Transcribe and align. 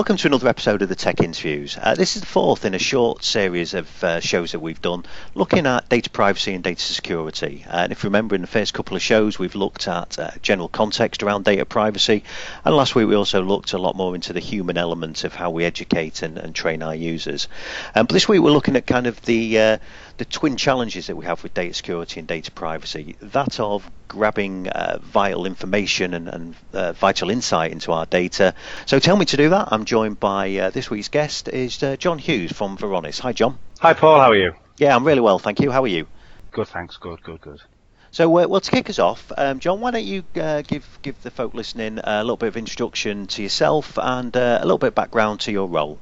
Welcome 0.00 0.16
to 0.16 0.28
another 0.28 0.48
episode 0.48 0.80
of 0.80 0.88
the 0.88 0.94
Tech 0.94 1.20
Interviews. 1.20 1.76
Uh, 1.78 1.94
this 1.94 2.16
is 2.16 2.22
the 2.22 2.26
fourth 2.26 2.64
in 2.64 2.72
a 2.72 2.78
short 2.78 3.22
series 3.22 3.74
of 3.74 4.02
uh, 4.02 4.20
shows 4.20 4.52
that 4.52 4.60
we've 4.60 4.80
done 4.80 5.04
looking 5.34 5.66
at 5.66 5.90
data 5.90 6.08
privacy 6.08 6.54
and 6.54 6.64
data 6.64 6.80
security. 6.80 7.66
Uh, 7.68 7.80
and 7.80 7.92
if 7.92 8.02
you 8.02 8.06
remember, 8.06 8.34
in 8.34 8.40
the 8.40 8.46
first 8.46 8.72
couple 8.72 8.96
of 8.96 9.02
shows, 9.02 9.38
we've 9.38 9.54
looked 9.54 9.86
at 9.88 10.18
uh, 10.18 10.30
general 10.40 10.68
context 10.68 11.22
around 11.22 11.44
data 11.44 11.66
privacy. 11.66 12.24
And 12.64 12.74
last 12.74 12.94
week, 12.94 13.08
we 13.08 13.14
also 13.14 13.42
looked 13.42 13.74
a 13.74 13.78
lot 13.78 13.94
more 13.94 14.14
into 14.14 14.32
the 14.32 14.40
human 14.40 14.78
element 14.78 15.24
of 15.24 15.34
how 15.34 15.50
we 15.50 15.66
educate 15.66 16.22
and, 16.22 16.38
and 16.38 16.54
train 16.54 16.82
our 16.82 16.94
users. 16.94 17.48
Um, 17.94 18.06
but 18.06 18.14
this 18.14 18.26
week, 18.26 18.40
we're 18.40 18.52
looking 18.52 18.76
at 18.76 18.86
kind 18.86 19.06
of 19.06 19.20
the 19.20 19.58
uh, 19.58 19.78
the 20.20 20.26
twin 20.26 20.54
challenges 20.58 21.06
that 21.06 21.16
we 21.16 21.24
have 21.24 21.42
with 21.42 21.54
data 21.54 21.72
security 21.72 22.20
and 22.20 22.28
data 22.28 22.50
privacy 22.50 23.16
that 23.20 23.58
of 23.58 23.90
grabbing 24.06 24.68
uh, 24.68 24.98
vital 25.00 25.46
information 25.46 26.12
and, 26.12 26.28
and 26.28 26.54
uh, 26.74 26.92
vital 26.92 27.30
insight 27.30 27.72
into 27.72 27.90
our 27.90 28.04
data. 28.04 28.52
So 28.84 28.98
tell 28.98 29.16
me 29.16 29.24
to 29.24 29.38
do 29.38 29.48
that. 29.48 29.68
I'm 29.72 29.86
joined 29.86 30.20
by 30.20 30.54
uh, 30.56 30.70
this 30.70 30.90
week's 30.90 31.08
guest 31.08 31.48
is 31.48 31.82
uh, 31.82 31.96
John 31.96 32.18
Hughes 32.18 32.52
from 32.52 32.76
Varonis. 32.76 33.18
Hi, 33.20 33.32
John. 33.32 33.58
Hi, 33.78 33.94
Paul. 33.94 34.20
How 34.20 34.32
are 34.32 34.36
you? 34.36 34.52
Yeah, 34.76 34.94
I'm 34.94 35.06
really 35.06 35.22
well, 35.22 35.38
thank 35.38 35.58
you. 35.58 35.70
How 35.70 35.84
are 35.84 35.88
you? 35.88 36.06
Good, 36.50 36.68
thanks. 36.68 36.98
Good, 36.98 37.22
good, 37.22 37.40
good. 37.40 37.62
So, 38.10 38.26
uh, 38.26 38.46
well, 38.46 38.60
to 38.60 38.70
kick 38.70 38.90
us 38.90 38.98
off, 38.98 39.32
um, 39.38 39.58
John, 39.58 39.80
why 39.80 39.90
don't 39.90 40.04
you 40.04 40.22
uh, 40.34 40.60
give 40.60 40.86
give 41.00 41.22
the 41.22 41.30
folk 41.30 41.54
listening 41.54 41.98
a 42.04 42.22
little 42.22 42.36
bit 42.36 42.48
of 42.48 42.58
introduction 42.58 43.26
to 43.28 43.42
yourself 43.42 43.98
and 43.98 44.36
uh, 44.36 44.58
a 44.60 44.64
little 44.64 44.76
bit 44.76 44.88
of 44.88 44.94
background 44.94 45.40
to 45.40 45.52
your 45.52 45.66
role? 45.66 45.98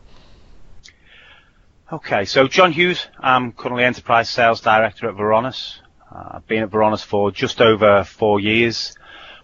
Okay, 1.90 2.26
so 2.26 2.46
John 2.46 2.72
Hughes, 2.72 3.06
I'm 3.18 3.50
currently 3.50 3.82
Enterprise 3.82 4.28
Sales 4.28 4.60
Director 4.60 5.08
at 5.08 5.14
Varonis. 5.14 5.76
Uh, 6.14 6.32
I've 6.32 6.46
been 6.46 6.62
at 6.62 6.68
Varonis 6.68 7.02
for 7.02 7.30
just 7.30 7.62
over 7.62 8.04
four 8.04 8.40
years. 8.40 8.94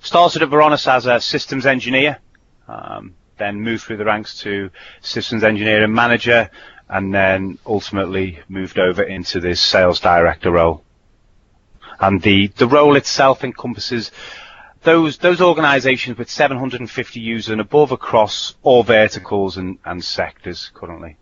Started 0.03 0.43
at 0.43 0.51
Varonis 0.51 0.87
as 0.87 1.07
a 1.07 1.23
systems 1.23 1.65
engineer, 1.65 2.19
um, 2.69 3.15
then 3.39 3.63
moved 3.63 3.85
through 3.85 3.97
the 3.97 4.05
ranks 4.05 4.41
to 4.41 4.69
systems 5.01 5.43
engineer 5.43 5.85
and 5.85 5.95
manager, 5.95 6.51
and 6.87 7.15
then 7.15 7.57
ultimately 7.65 8.41
moved 8.47 8.79
over 8.79 9.03
into 9.03 9.41
this 9.41 9.59
sales 9.59 10.01
director 10.01 10.51
role. 10.51 10.85
And 11.99 12.21
the, 12.21 12.49
the 12.49 12.69
role 12.69 12.97
itself 12.97 13.43
encompasses 13.43 14.11
those 14.83 15.17
those 15.17 15.41
organisations 15.41 16.19
with 16.19 16.29
750 16.29 17.21
users 17.21 17.53
and 17.53 17.63
above 17.63 17.91
across 17.91 18.55
all 18.63 18.83
verticals 18.83 19.57
and, 19.57 19.79
and 19.87 20.05
sectors 20.05 20.71
currently. 20.75 21.17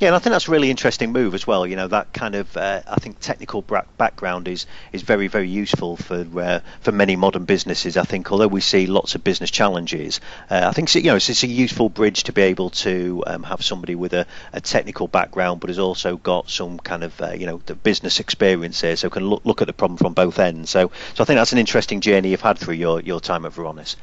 Yeah, 0.00 0.08
and 0.08 0.16
I 0.16 0.18
think 0.18 0.32
that's 0.32 0.48
a 0.48 0.50
really 0.50 0.70
interesting 0.70 1.12
move 1.12 1.34
as 1.34 1.46
well. 1.46 1.66
You 1.66 1.76
know, 1.76 1.86
that 1.88 2.14
kind 2.14 2.34
of 2.34 2.56
uh, 2.56 2.80
I 2.88 2.94
think 2.96 3.20
technical 3.20 3.60
background 3.60 4.48
is 4.48 4.64
is 4.94 5.02
very 5.02 5.28
very 5.28 5.50
useful 5.50 5.98
for 5.98 6.24
uh, 6.40 6.60
for 6.80 6.90
many 6.90 7.16
modern 7.16 7.44
businesses. 7.44 7.98
I 7.98 8.04
think 8.04 8.32
although 8.32 8.48
we 8.48 8.62
see 8.62 8.86
lots 8.86 9.14
of 9.14 9.22
business 9.22 9.50
challenges, 9.50 10.22
uh, 10.48 10.62
I 10.64 10.72
think 10.72 10.94
you 10.94 11.02
know 11.02 11.16
it's, 11.16 11.28
it's, 11.28 11.42
a 11.42 11.48
useful 11.48 11.90
bridge 11.90 12.22
to 12.24 12.32
be 12.32 12.40
able 12.40 12.70
to 12.70 13.22
um, 13.26 13.42
have 13.42 13.62
somebody 13.62 13.94
with 13.94 14.14
a, 14.14 14.26
a, 14.54 14.62
technical 14.62 15.06
background, 15.06 15.60
but 15.60 15.68
has 15.68 15.78
also 15.78 16.16
got 16.16 16.48
some 16.48 16.78
kind 16.78 17.04
of 17.04 17.20
uh, 17.20 17.32
you 17.32 17.44
know 17.44 17.60
the 17.66 17.74
business 17.74 18.20
experience 18.20 18.80
here, 18.80 18.96
so 18.96 19.10
can 19.10 19.26
look 19.28 19.44
look 19.44 19.60
at 19.60 19.66
the 19.66 19.74
problem 19.74 19.98
from 19.98 20.14
both 20.14 20.38
ends. 20.38 20.70
So 20.70 20.90
so 21.12 21.22
I 21.22 21.26
think 21.26 21.36
that's 21.36 21.52
an 21.52 21.58
interesting 21.58 22.00
journey 22.00 22.30
you've 22.30 22.40
had 22.40 22.56
through 22.56 22.76
your 22.76 23.02
your 23.02 23.20
time 23.20 23.44
at 23.44 23.52
Varonis 23.52 23.96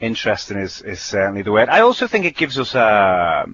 interesting 0.00 0.58
is, 0.58 0.82
is 0.82 1.00
certainly 1.00 1.42
the 1.42 1.52
word. 1.52 1.68
I 1.68 1.80
also 1.80 2.06
think 2.06 2.26
it 2.26 2.36
gives 2.36 2.58
us 2.58 2.74
a, 2.74 3.46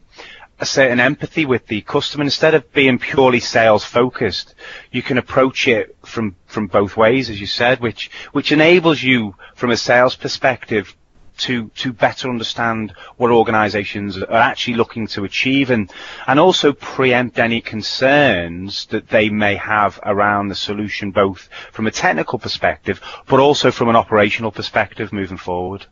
a 0.61 0.67
certain 0.67 1.01
empathy 1.01 1.47
with 1.47 1.67
the 1.67 1.81
customer. 1.81 2.23
Instead 2.23 2.55
of 2.55 2.71
being 2.73 2.99
purely 2.99 3.41
sales 3.41 3.83
focused, 3.85 4.55
you 4.93 5.03
can 5.03 5.19
approach 5.19 5.67
it 5.67 5.97
from, 6.05 6.37
from 6.47 6.67
both 6.67 6.97
ways, 6.97 7.31
as 7.31 7.41
you 7.41 7.47
said, 7.47 7.81
which, 7.81 8.11
which 8.33 8.53
enables 8.53 9.03
you 9.03 9.35
from 9.55 9.71
a 9.71 9.77
sales 9.77 10.15
perspective 10.15 10.95
to, 11.39 11.69
to 11.71 11.93
better 11.95 12.29
understand 12.29 12.93
what 13.17 13.31
organizations 13.31 14.19
are 14.19 14.35
actually 14.35 14.75
looking 14.75 15.07
to 15.07 15.25
achieve 15.25 15.71
and, 15.71 15.91
and 16.27 16.39
also 16.39 16.73
preempt 16.75 17.39
any 17.39 17.63
concerns 17.63 18.85
that 18.87 19.09
they 19.09 19.31
may 19.31 19.57
have 19.57 19.99
around 20.05 20.49
the 20.49 20.55
solution, 20.55 21.11
both 21.11 21.49
from 21.73 21.87
a 21.87 21.91
technical 21.91 22.39
perspective, 22.39 23.01
but 23.27 23.41
also 23.41 23.71
from 23.71 23.89
an 23.89 23.97
operational 23.97 24.51
perspective 24.51 25.13
moving 25.13 25.39
forward. 25.39 25.87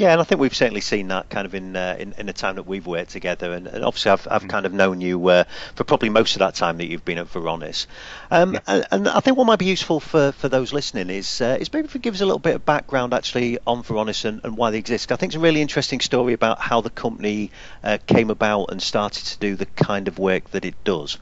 Yeah, 0.00 0.12
and 0.12 0.20
I 0.22 0.24
think 0.24 0.40
we've 0.40 0.54
certainly 0.54 0.80
seen 0.80 1.08
that 1.08 1.28
kind 1.28 1.44
of 1.44 1.54
in 1.54 1.76
uh, 1.76 1.94
in, 1.98 2.14
in, 2.16 2.24
the 2.24 2.32
time 2.32 2.54
that 2.54 2.62
we've 2.62 2.86
worked 2.86 3.10
together, 3.10 3.52
and, 3.52 3.66
and 3.66 3.84
obviously 3.84 4.12
I've, 4.12 4.26
I've 4.30 4.44
mm. 4.44 4.48
kind 4.48 4.64
of 4.64 4.72
known 4.72 5.02
you 5.02 5.28
uh, 5.28 5.44
for 5.74 5.84
probably 5.84 6.08
most 6.08 6.36
of 6.36 6.38
that 6.38 6.54
time 6.54 6.78
that 6.78 6.86
you've 6.86 7.04
been 7.04 7.18
at 7.18 7.26
Varonis. 7.26 7.86
Um, 8.30 8.54
yeah. 8.54 8.60
and, 8.66 8.86
and, 8.90 9.08
I 9.08 9.20
think 9.20 9.36
what 9.36 9.46
might 9.46 9.58
be 9.58 9.66
useful 9.66 10.00
for, 10.00 10.32
for 10.32 10.48
those 10.48 10.72
listening 10.72 11.10
is 11.10 11.42
uh, 11.42 11.58
is 11.60 11.70
maybe 11.70 11.84
if 11.84 11.92
you 11.92 12.00
give 12.00 12.14
us 12.14 12.22
a 12.22 12.24
little 12.24 12.38
bit 12.38 12.54
of 12.54 12.64
background 12.64 13.12
actually 13.12 13.58
on 13.66 13.82
Varonis 13.82 14.24
and, 14.24 14.40
and 14.42 14.56
why 14.56 14.70
they 14.70 14.78
exist. 14.78 15.12
I 15.12 15.16
think 15.16 15.34
it's 15.34 15.36
a 15.36 15.40
really 15.40 15.60
interesting 15.60 16.00
story 16.00 16.32
about 16.32 16.60
how 16.60 16.80
the 16.80 16.88
company 16.88 17.50
uh, 17.84 17.98
came 18.06 18.30
about 18.30 18.70
and 18.70 18.80
started 18.80 19.26
to 19.26 19.38
do 19.38 19.54
the 19.54 19.66
kind 19.66 20.08
of 20.08 20.18
work 20.18 20.50
that 20.52 20.64
it 20.64 20.82
does. 20.82 21.18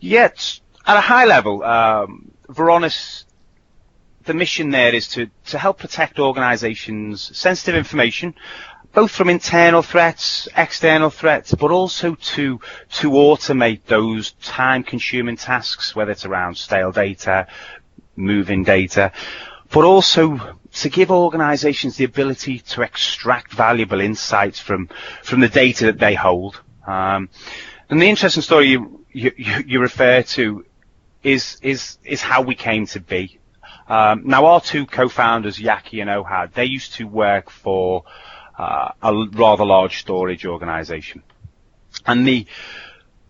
Yes, 0.00 0.60
at 0.86 0.98
a 0.98 1.00
high 1.00 1.24
level, 1.24 1.64
um, 1.64 2.30
Varonis 2.48 3.24
the 4.24 4.34
mission 4.34 4.70
there 4.70 4.94
is 4.94 5.08
to, 5.08 5.30
to 5.46 5.58
help 5.58 5.78
protect 5.78 6.18
organizations' 6.18 7.36
sensitive 7.36 7.74
information, 7.74 8.34
both 8.92 9.10
from 9.10 9.30
internal 9.30 9.82
threats, 9.82 10.48
external 10.56 11.10
threats, 11.10 11.54
but 11.54 11.70
also 11.70 12.14
to, 12.16 12.60
to 12.90 13.10
automate 13.10 13.80
those 13.86 14.32
time 14.42 14.82
consuming 14.82 15.36
tasks, 15.36 15.94
whether 15.94 16.10
it's 16.10 16.26
around 16.26 16.56
stale 16.56 16.92
data, 16.92 17.46
moving 18.16 18.64
data, 18.64 19.12
but 19.70 19.84
also 19.84 20.56
to 20.72 20.88
give 20.88 21.10
organizations 21.10 21.96
the 21.96 22.04
ability 22.04 22.58
to 22.60 22.82
extract 22.82 23.52
valuable 23.52 24.00
insights 24.00 24.58
from, 24.58 24.88
from 25.22 25.40
the 25.40 25.48
data 25.48 25.86
that 25.86 25.98
they 25.98 26.14
hold. 26.14 26.60
Um, 26.86 27.28
and 27.88 28.00
the 28.02 28.08
interesting 28.08 28.42
story 28.42 28.68
you, 28.68 29.02
you, 29.12 29.32
you 29.66 29.80
refer 29.80 30.22
to 30.22 30.64
is, 31.22 31.58
is, 31.62 31.98
is 32.04 32.20
how 32.22 32.42
we 32.42 32.54
came 32.54 32.86
to 32.86 33.00
be. 33.00 33.39
Um, 33.90 34.22
now, 34.24 34.46
our 34.46 34.60
two 34.60 34.86
co-founders, 34.86 35.58
Yaki 35.58 36.00
and 36.00 36.08
Ohad, 36.08 36.52
they 36.52 36.66
used 36.66 36.94
to 36.94 37.08
work 37.08 37.50
for 37.50 38.04
uh, 38.56 38.92
a 39.02 39.26
rather 39.32 39.64
large 39.64 39.98
storage 39.98 40.46
organization. 40.46 41.24
And 42.06 42.24
the, 42.24 42.46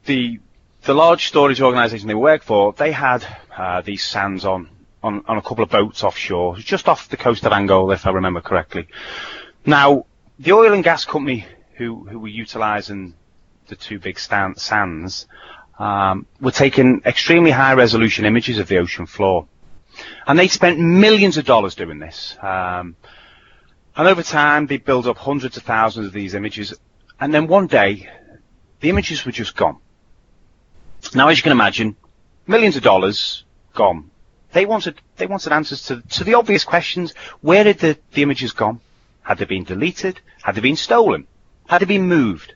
the, 0.05 0.39
the 0.83 0.93
large 0.93 1.29
storage 1.29 1.63
organization 1.63 2.09
they 2.09 2.15
worked 2.15 2.45
for, 2.45 2.75
they 2.75 2.93
had 2.93 3.27
uh, 3.57 3.81
these 3.81 4.05
SANs 4.05 4.45
on, 4.45 4.69
on, 5.03 5.25
on 5.27 5.39
a 5.39 5.43
couple 5.43 5.65
of 5.65 5.71
boats 5.71 6.05
offshore, 6.05 6.59
just 6.59 6.89
off 6.89 7.09
the 7.09 7.17
coast 7.17 7.47
of 7.47 7.53
Angola, 7.53 7.95
if 7.95 8.07
I 8.07 8.11
remember 8.11 8.43
correctly. 8.43 8.87
Now, 9.65 10.05
the 10.39 10.53
oil 10.53 10.75
and 10.75 10.85
gas 10.85 11.07
company 11.07 11.47
who, 11.77 12.05
who 12.05 12.19
were 12.19 12.29
utilizing 12.29 13.15
the 13.69 13.77
two 13.77 13.99
big 13.99 14.19
stand, 14.19 14.59
SANs 14.59 15.27
um, 15.79 16.27
were 16.39 16.51
taking 16.51 17.01
extremely 17.07 17.51
high 17.51 17.73
resolution 17.73 18.27
images 18.27 18.59
of 18.59 18.69
the 18.69 18.77
ocean 18.77 19.07
floor. 19.07 19.47
And 20.27 20.39
they 20.39 20.49
spent 20.49 20.79
millions 20.79 21.37
of 21.39 21.45
dollars 21.45 21.75
doing 21.75 21.99
this. 21.99 22.37
Um, 22.41 22.97
and 23.97 24.09
over 24.09 24.23
time, 24.23 24.67
they 24.67 24.77
built 24.77 25.07
up 25.07 25.19
hundreds 25.19 25.57
of 25.57 25.63
thousands 25.63 26.07
of 26.07 26.13
these 26.13 26.35
images. 26.35 26.75
And 27.19 27.35
then 27.35 27.47
one 27.47 27.67
day, 27.67 28.09
the 28.81 28.89
images 28.89 29.25
were 29.25 29.33
just 29.33 29.57
gone. 29.57 29.79
Now, 31.15 31.29
as 31.29 31.39
you 31.39 31.43
can 31.43 31.53
imagine, 31.53 31.97
millions 32.47 32.77
of 32.77 32.83
dollars 32.83 33.45
gone. 33.75 34.11
They 34.53 34.67
wanted, 34.67 35.01
they 35.17 35.27
wanted 35.27 35.53
answers 35.53 35.85
to, 35.87 36.03
to 36.03 36.25
the 36.25 36.35
obvious 36.35 36.65
questions. 36.65 37.15
Where 37.41 37.65
did 37.65 37.79
the, 37.79 37.99
the 38.13 38.23
images 38.23 38.53
gone? 38.53 38.81
Had 39.23 39.39
they 39.39 39.45
been 39.45 39.65
deleted? 39.65 40.21
Had 40.43 40.57
they 40.57 40.61
been 40.61 40.77
stolen? 40.77 41.27
Had 41.69 41.83
they 41.83 41.87
been 41.87 42.09
moved? 42.09 42.55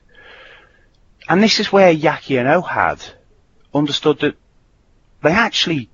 And 1.27 1.41
this 1.41 1.59
is 1.59 1.71
where 1.71 1.93
Yaki 1.93 2.39
and 2.39 2.47
Ohad 2.47 3.01
understood 3.73 4.19
that 4.19 4.35
they 5.23 5.31
actually 5.31 5.89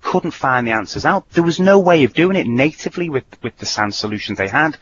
couldn't 0.00 0.32
find 0.32 0.66
the 0.66 0.72
answers 0.72 1.04
out. 1.04 1.28
There 1.30 1.44
was 1.44 1.60
no 1.60 1.78
way 1.78 2.04
of 2.04 2.14
doing 2.14 2.36
it 2.36 2.46
natively 2.46 3.10
with, 3.10 3.24
with 3.42 3.56
the 3.58 3.66
SANs 3.66 3.96
solutions 3.96 4.38
they 4.38 4.48
had. 4.48 4.76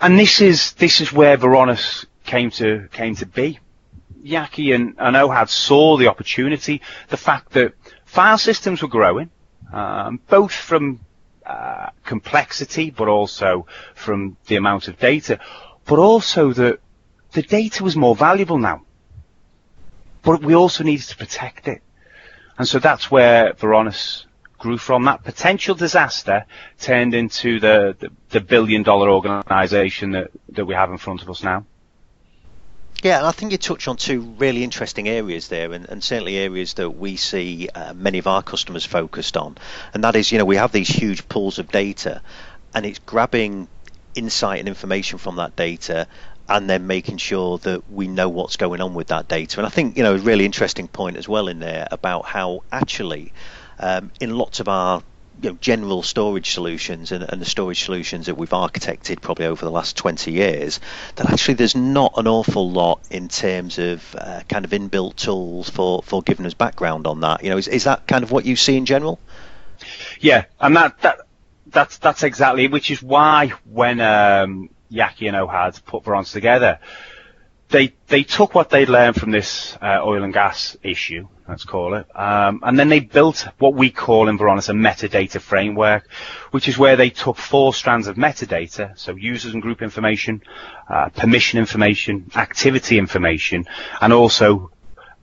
And 0.00 0.18
this 0.18 0.40
is, 0.40 0.72
this 0.74 1.00
is 1.00 1.12
where 1.12 1.36
Varonis 1.36 2.06
came 2.24 2.50
to, 2.52 2.88
came 2.92 3.16
to 3.16 3.26
be. 3.26 3.58
Yaki 4.24 4.74
and, 4.74 4.94
and 4.98 5.16
Ohad 5.16 5.48
saw 5.48 5.96
the 5.96 6.08
opportunity, 6.08 6.80
the 7.08 7.16
fact 7.16 7.52
that 7.52 7.74
file 8.04 8.38
systems 8.38 8.82
were 8.82 8.88
growing, 8.88 9.30
um, 9.72 10.20
both 10.28 10.52
from 10.52 11.00
uh, 11.46 11.90
complexity, 12.04 12.90
but 12.90 13.08
also 13.08 13.66
from 13.94 14.36
the 14.46 14.56
amount 14.56 14.88
of 14.88 14.98
data, 14.98 15.40
but 15.86 15.98
also 15.98 16.52
that 16.52 16.80
the 17.32 17.42
data 17.42 17.82
was 17.82 17.96
more 17.96 18.14
valuable 18.14 18.58
now. 18.58 18.82
But 20.22 20.42
we 20.42 20.54
also 20.54 20.84
needed 20.84 21.06
to 21.06 21.16
protect 21.16 21.68
it. 21.68 21.82
And 22.58 22.66
so 22.66 22.78
that's 22.80 23.10
where 23.10 23.52
Varonis 23.54 24.24
grew 24.58 24.76
from. 24.76 25.04
That 25.04 25.22
potential 25.22 25.74
disaster 25.74 26.44
turned 26.80 27.14
into 27.14 27.60
the, 27.60 27.96
the, 27.98 28.10
the 28.30 28.40
billion 28.40 28.82
dollar 28.82 29.08
organization 29.08 30.10
that, 30.12 30.30
that 30.50 30.64
we 30.64 30.74
have 30.74 30.90
in 30.90 30.98
front 30.98 31.22
of 31.22 31.30
us 31.30 31.42
now. 31.42 31.64
Yeah, 33.00 33.18
and 33.18 33.26
I 33.28 33.30
think 33.30 33.52
you 33.52 33.58
touch 33.58 33.86
on 33.86 33.96
two 33.96 34.20
really 34.38 34.64
interesting 34.64 35.08
areas 35.08 35.46
there, 35.46 35.72
and, 35.72 35.88
and 35.88 36.02
certainly 36.02 36.36
areas 36.36 36.74
that 36.74 36.90
we 36.90 37.14
see 37.14 37.68
uh, 37.72 37.94
many 37.94 38.18
of 38.18 38.26
our 38.26 38.42
customers 38.42 38.84
focused 38.84 39.36
on. 39.36 39.56
And 39.94 40.02
that 40.02 40.16
is, 40.16 40.32
you 40.32 40.38
know, 40.38 40.44
we 40.44 40.56
have 40.56 40.72
these 40.72 40.88
huge 40.88 41.28
pools 41.28 41.60
of 41.60 41.70
data, 41.70 42.22
and 42.74 42.84
it's 42.84 42.98
grabbing 42.98 43.68
insight 44.16 44.58
and 44.58 44.66
information 44.66 45.18
from 45.18 45.36
that 45.36 45.54
data 45.54 46.08
and 46.48 46.68
then 46.68 46.86
making 46.86 47.18
sure 47.18 47.58
that 47.58 47.90
we 47.90 48.08
know 48.08 48.28
what's 48.28 48.56
going 48.56 48.80
on 48.80 48.94
with 48.94 49.08
that 49.08 49.28
data. 49.28 49.60
And 49.60 49.66
I 49.66 49.70
think 49.70 49.96
you 49.96 50.02
know 50.02 50.14
a 50.14 50.18
really 50.18 50.44
interesting 50.44 50.88
point 50.88 51.16
as 51.16 51.28
well 51.28 51.48
in 51.48 51.58
there 51.58 51.86
about 51.90 52.24
how 52.24 52.62
actually 52.72 53.32
um, 53.78 54.10
in 54.20 54.36
lots 54.36 54.60
of 54.60 54.68
our 54.68 55.02
you 55.40 55.50
know, 55.50 55.58
general 55.60 56.02
storage 56.02 56.50
solutions 56.50 57.12
and, 57.12 57.22
and, 57.22 57.40
the 57.40 57.46
storage 57.46 57.84
solutions 57.84 58.26
that 58.26 58.36
we've 58.36 58.50
architected 58.50 59.20
probably 59.20 59.46
over 59.46 59.64
the 59.64 59.70
last 59.70 59.96
20 59.96 60.32
years, 60.32 60.80
that 61.14 61.30
actually 61.30 61.54
there's 61.54 61.76
not 61.76 62.12
an 62.16 62.26
awful 62.26 62.68
lot 62.68 63.00
in 63.10 63.28
terms 63.28 63.78
of 63.78 64.16
uh, 64.18 64.40
kind 64.48 64.64
of 64.64 64.72
inbuilt 64.72 65.14
tools 65.14 65.70
for, 65.70 66.02
for 66.02 66.22
giving 66.22 66.44
us 66.44 66.54
background 66.54 67.06
on 67.06 67.20
that. 67.20 67.44
You 67.44 67.50
know, 67.50 67.56
is, 67.56 67.68
is 67.68 67.84
that 67.84 68.08
kind 68.08 68.24
of 68.24 68.32
what 68.32 68.46
you 68.46 68.56
see 68.56 68.76
in 68.76 68.84
general? 68.84 69.20
Yeah, 70.18 70.46
and 70.60 70.74
that, 70.76 71.00
that 71.02 71.20
that's 71.70 71.98
that's 71.98 72.22
exactly 72.22 72.66
which 72.68 72.90
is 72.90 73.02
why 73.02 73.52
when 73.64 74.00
um, 74.00 74.70
Yaki 74.90 75.28
and 75.28 75.36
Ohad 75.36 75.84
put 75.84 76.04
Varonis 76.04 76.32
together, 76.32 76.78
they 77.70 77.92
they 78.06 78.22
took 78.22 78.54
what 78.54 78.70
they'd 78.70 78.88
learned 78.88 79.16
from 79.16 79.30
this 79.30 79.76
uh, 79.82 80.00
oil 80.02 80.22
and 80.22 80.32
gas 80.32 80.76
issue, 80.82 81.28
let's 81.46 81.64
call 81.64 81.94
it, 81.94 82.06
um, 82.16 82.60
and 82.62 82.78
then 82.78 82.88
they 82.88 83.00
built 83.00 83.46
what 83.58 83.74
we 83.74 83.90
call 83.90 84.28
in 84.28 84.38
Varonis 84.38 84.68
a 84.70 84.72
metadata 84.72 85.40
framework, 85.40 86.08
which 86.50 86.68
is 86.68 86.78
where 86.78 86.96
they 86.96 87.10
took 87.10 87.36
four 87.36 87.74
strands 87.74 88.06
of 88.06 88.16
metadata, 88.16 88.98
so 88.98 89.14
users 89.16 89.52
and 89.52 89.62
group 89.62 89.82
information, 89.82 90.40
uh, 90.88 91.10
permission 91.10 91.58
information, 91.58 92.30
activity 92.36 92.98
information, 92.98 93.66
and 94.00 94.12
also 94.12 94.70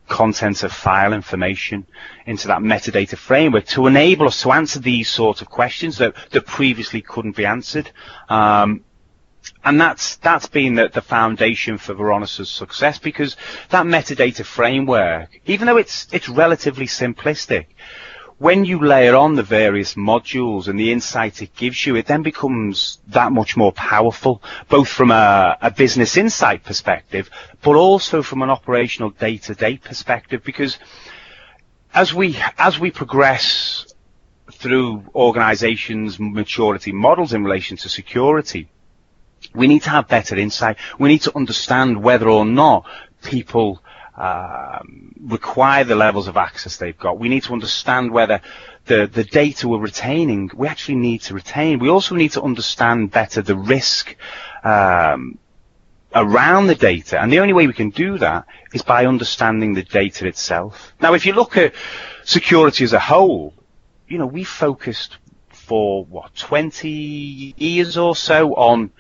contents 0.08 0.62
of 0.64 0.72
file 0.72 1.14
information 1.14 1.88
into 2.28 2.48
that 2.48 2.60
metadata 2.60 3.18
framework 3.18 3.66
to 3.66 3.88
enable 3.88 4.28
us 4.28 4.42
to 4.44 4.52
answer 4.52 4.80
these 4.80 5.10
sorts 5.10 5.42
of 5.42 5.50
questions 5.50 5.98
that, 5.98 6.14
that 6.30 6.46
previously 6.46 7.02
couldn't 7.02 7.36
be 7.36 7.46
answered. 7.46 7.90
Um, 8.30 8.84
and 9.64 9.80
that's 9.80 10.18
that's 10.18 10.48
been 10.48 10.76
the, 10.76 10.90
the 10.90 11.02
foundation 11.02 11.78
for 11.78 11.94
Varonis' 11.96 12.46
success 12.48 13.00
because 13.00 13.36
that 13.70 13.86
metadata 13.86 14.46
framework, 14.46 15.42
even 15.46 15.68
though 15.68 15.78
it's 15.78 16.08
it's 16.12 16.30
relatively 16.30 16.86
simplistic, 16.86 17.66
when 18.38 18.66
you 18.66 18.80
layer 18.84 19.16
on 19.16 19.36
the 19.36 19.44
various 19.44 19.96
modules 19.96 20.68
and 20.68 20.80
the 20.80 20.92
insight 20.92 21.42
it 21.42 21.56
gives 21.56 21.86
you, 21.86 21.96
it 21.96 22.06
then 22.06 22.22
becomes 22.22 23.00
that 23.08 23.32
much 23.32 23.56
more 23.56 23.72
powerful, 23.72 24.42
both 24.68 24.90
from 24.90 25.10
a, 25.12 25.58
a 25.62 25.72
business 25.72 26.18
insight 26.18 26.64
perspective, 26.64 27.30
but 27.62 27.76
also 27.76 28.22
from 28.22 28.42
an 28.42 28.50
operational 28.50 29.10
day-to-day 29.12 29.78
perspective, 29.78 30.44
because 30.44 30.78
as 31.94 32.14
we 32.14 32.38
as 32.58 32.78
we 32.78 32.92
progress 32.92 33.86
through 34.52 35.04
organizations' 35.16 36.20
maturity 36.20 36.92
models 36.92 37.34
in 37.34 37.44
relation 37.44 37.78
to 37.78 37.90
security, 37.90 38.68
we 39.56 39.68
need 39.68 39.84
to 39.84 39.90
have 39.90 40.08
better 40.08 40.36
insight. 40.36 40.78
We 41.00 41.10
need 41.10 41.22
to 41.24 41.36
understand 41.36 42.02
whether 42.02 42.30
or 42.30 42.46
not 42.46 42.86
people 43.24 43.82
um, 44.18 45.14
require 45.20 45.84
the 45.84 45.96
levels 45.96 46.28
of 46.28 46.38
access 46.38 46.78
they've 46.78 46.98
got. 46.98 47.20
We 47.20 47.30
need 47.30 47.44
to 47.44 47.54
understand 47.54 48.12
whether 48.12 48.42
the, 48.86 49.08
the 49.12 49.24
data 49.24 49.68
we're 49.68 49.80
retaining, 49.80 50.52
we 50.56 50.68
actually 50.68 50.96
need 50.96 51.22
to 51.24 51.34
retain. 51.34 51.80
We 51.80 51.90
also 51.90 52.16
need 52.16 52.32
to 52.34 52.42
understand 52.42 53.12
better 53.12 53.42
the 53.42 53.56
risk 53.58 54.16
um, 54.64 55.38
around 56.14 56.68
the 56.68 56.76
data. 56.76 57.20
And 57.20 57.32
the 57.32 57.40
only 57.40 57.54
way 57.54 57.68
we 57.68 57.74
can 57.74 57.90
do 57.90 58.18
that 58.20 58.46
is 58.74 58.84
by 58.84 59.06
understanding 59.06 59.74
the 59.74 59.84
data 59.84 60.28
itself. 60.28 60.94
Now, 61.02 61.14
if 61.14 61.26
you 61.26 61.34
look 61.34 61.58
at 61.58 61.74
security 62.24 62.84
as 62.84 62.94
a 62.94 63.00
whole, 63.00 63.54
you 64.08 64.18
know, 64.18 64.28
we 64.28 64.44
focused 64.44 65.18
for 65.50 66.06
what, 66.06 66.36
20 66.36 67.56
years 67.58 67.98
or 67.98 68.16
so 68.16 68.54
on 68.54 68.92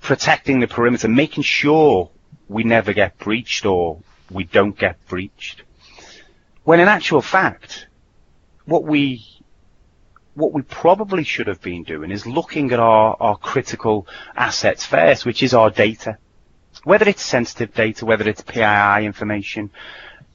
protecting 0.00 0.60
the 0.60 0.68
perimeter, 0.68 1.08
making 1.08 1.42
sure 1.42 2.10
we 2.48 2.64
never 2.64 2.92
get 2.92 3.18
breached 3.18 3.66
or 3.66 4.00
we 4.30 4.44
don't 4.44 4.78
get 4.78 5.04
breached. 5.06 5.62
When 6.64 6.80
in 6.80 6.88
actual 6.88 7.22
fact, 7.22 7.86
what 8.64 8.84
we 8.84 9.24
what 10.34 10.52
we 10.52 10.60
probably 10.62 11.24
should 11.24 11.46
have 11.46 11.62
been 11.62 11.82
doing 11.82 12.10
is 12.10 12.26
looking 12.26 12.70
at 12.72 12.78
our, 12.78 13.16
our 13.18 13.38
critical 13.38 14.06
assets 14.36 14.84
first, 14.84 15.24
which 15.24 15.42
is 15.42 15.54
our 15.54 15.70
data. 15.70 16.18
Whether 16.84 17.08
it's 17.08 17.22
sensitive 17.22 17.72
data, 17.72 18.04
whether 18.04 18.28
it's 18.28 18.42
PII 18.42 19.06
information, 19.06 19.70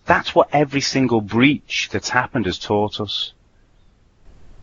that's 0.05 0.33
what 0.33 0.49
every 0.53 0.81
single 0.81 1.21
breach 1.21 1.89
that's 1.91 2.09
happened 2.09 2.47
has 2.47 2.57
taught 2.57 2.99
us. 2.99 3.33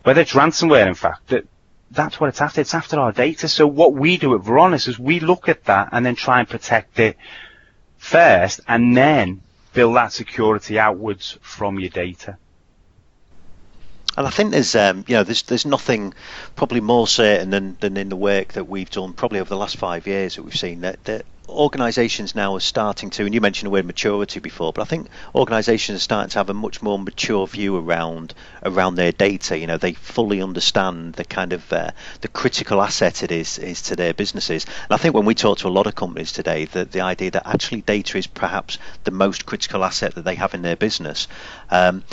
Whether 0.03 0.21
it's 0.21 0.33
ransomware, 0.33 0.87
in 0.87 0.93
fact, 0.93 1.27
that 1.27 1.45
that's 1.91 2.19
what 2.19 2.27
it's 2.27 2.41
after. 2.41 2.61
It's 2.61 2.73
after 2.73 2.99
our 2.99 3.11
data. 3.11 3.47
So 3.47 3.65
what 3.67 3.93
we 3.93 4.17
do 4.17 4.35
at 4.35 4.41
Varonis 4.41 4.87
is 4.87 4.99
we 4.99 5.19
look 5.19 5.49
at 5.49 5.65
that 5.65 5.89
and 5.91 6.05
then 6.05 6.15
try 6.15 6.39
and 6.39 6.47
protect 6.47 6.99
it 6.99 7.17
first 7.97 8.61
and 8.67 8.95
then 8.95 9.41
build 9.73 9.95
that 9.95 10.13
security 10.13 10.79
outwards 10.79 11.37
from 11.41 11.79
your 11.79 11.89
data. 11.89 12.37
And 14.17 14.27
I 14.27 14.31
think 14.31 14.51
there's, 14.51 14.75
um, 14.75 15.05
you 15.07 15.15
know, 15.15 15.23
there's 15.23 15.43
there's 15.43 15.65
nothing 15.65 16.13
probably 16.55 16.81
more 16.81 17.07
certain 17.07 17.51
than, 17.51 17.77
than 17.79 17.95
in 17.95 18.09
the 18.09 18.15
work 18.15 18.53
that 18.53 18.67
we've 18.67 18.89
done 18.89 19.13
probably 19.13 19.39
over 19.39 19.49
the 19.49 19.55
last 19.57 19.77
five 19.77 20.07
years 20.07 20.35
that 20.35 20.43
we've 20.43 20.57
seen 20.57 20.81
that, 20.81 21.03
that 21.05 21.25
organisations 21.49 22.35
now 22.35 22.55
are 22.55 22.59
starting 22.59 23.09
to, 23.11 23.25
and 23.25 23.33
you 23.33 23.41
mentioned 23.41 23.67
the 23.67 23.71
word 23.71 23.85
maturity 23.85 24.39
before, 24.39 24.71
but 24.71 24.81
I 24.81 24.85
think 24.85 25.07
organisations 25.35 25.97
are 25.97 26.01
starting 26.01 26.29
to 26.29 26.39
have 26.39 26.49
a 26.49 26.53
much 26.53 26.81
more 26.81 26.97
mature 26.97 27.45
view 27.47 27.75
around 27.77 28.33
around 28.63 28.95
their 28.95 29.11
data. 29.11 29.57
You 29.57 29.67
know, 29.67 29.77
they 29.77 29.93
fully 29.93 30.41
understand 30.41 31.13
the 31.13 31.25
kind 31.25 31.53
of 31.53 31.71
uh, 31.73 31.91
the 32.21 32.27
critical 32.27 32.81
asset 32.81 33.23
it 33.23 33.31
is 33.31 33.57
is 33.57 33.81
to 33.83 33.95
their 33.95 34.13
businesses. 34.13 34.65
And 34.65 34.91
I 34.91 34.97
think 34.97 35.15
when 35.15 35.25
we 35.25 35.35
talk 35.35 35.59
to 35.59 35.67
a 35.67 35.69
lot 35.69 35.87
of 35.87 35.95
companies 35.95 36.31
today, 36.31 36.65
that 36.65 36.91
the 36.91 37.01
idea 37.01 37.31
that 37.31 37.47
actually 37.47 37.81
data 37.81 38.17
is 38.17 38.27
perhaps 38.27 38.77
the 39.03 39.11
most 39.11 39.45
critical 39.45 39.83
asset 39.83 40.15
that 40.15 40.25
they 40.25 40.35
have 40.35 40.53
in 40.53 40.61
their 40.61 40.75
business. 40.75 41.27
Um, 41.69 42.03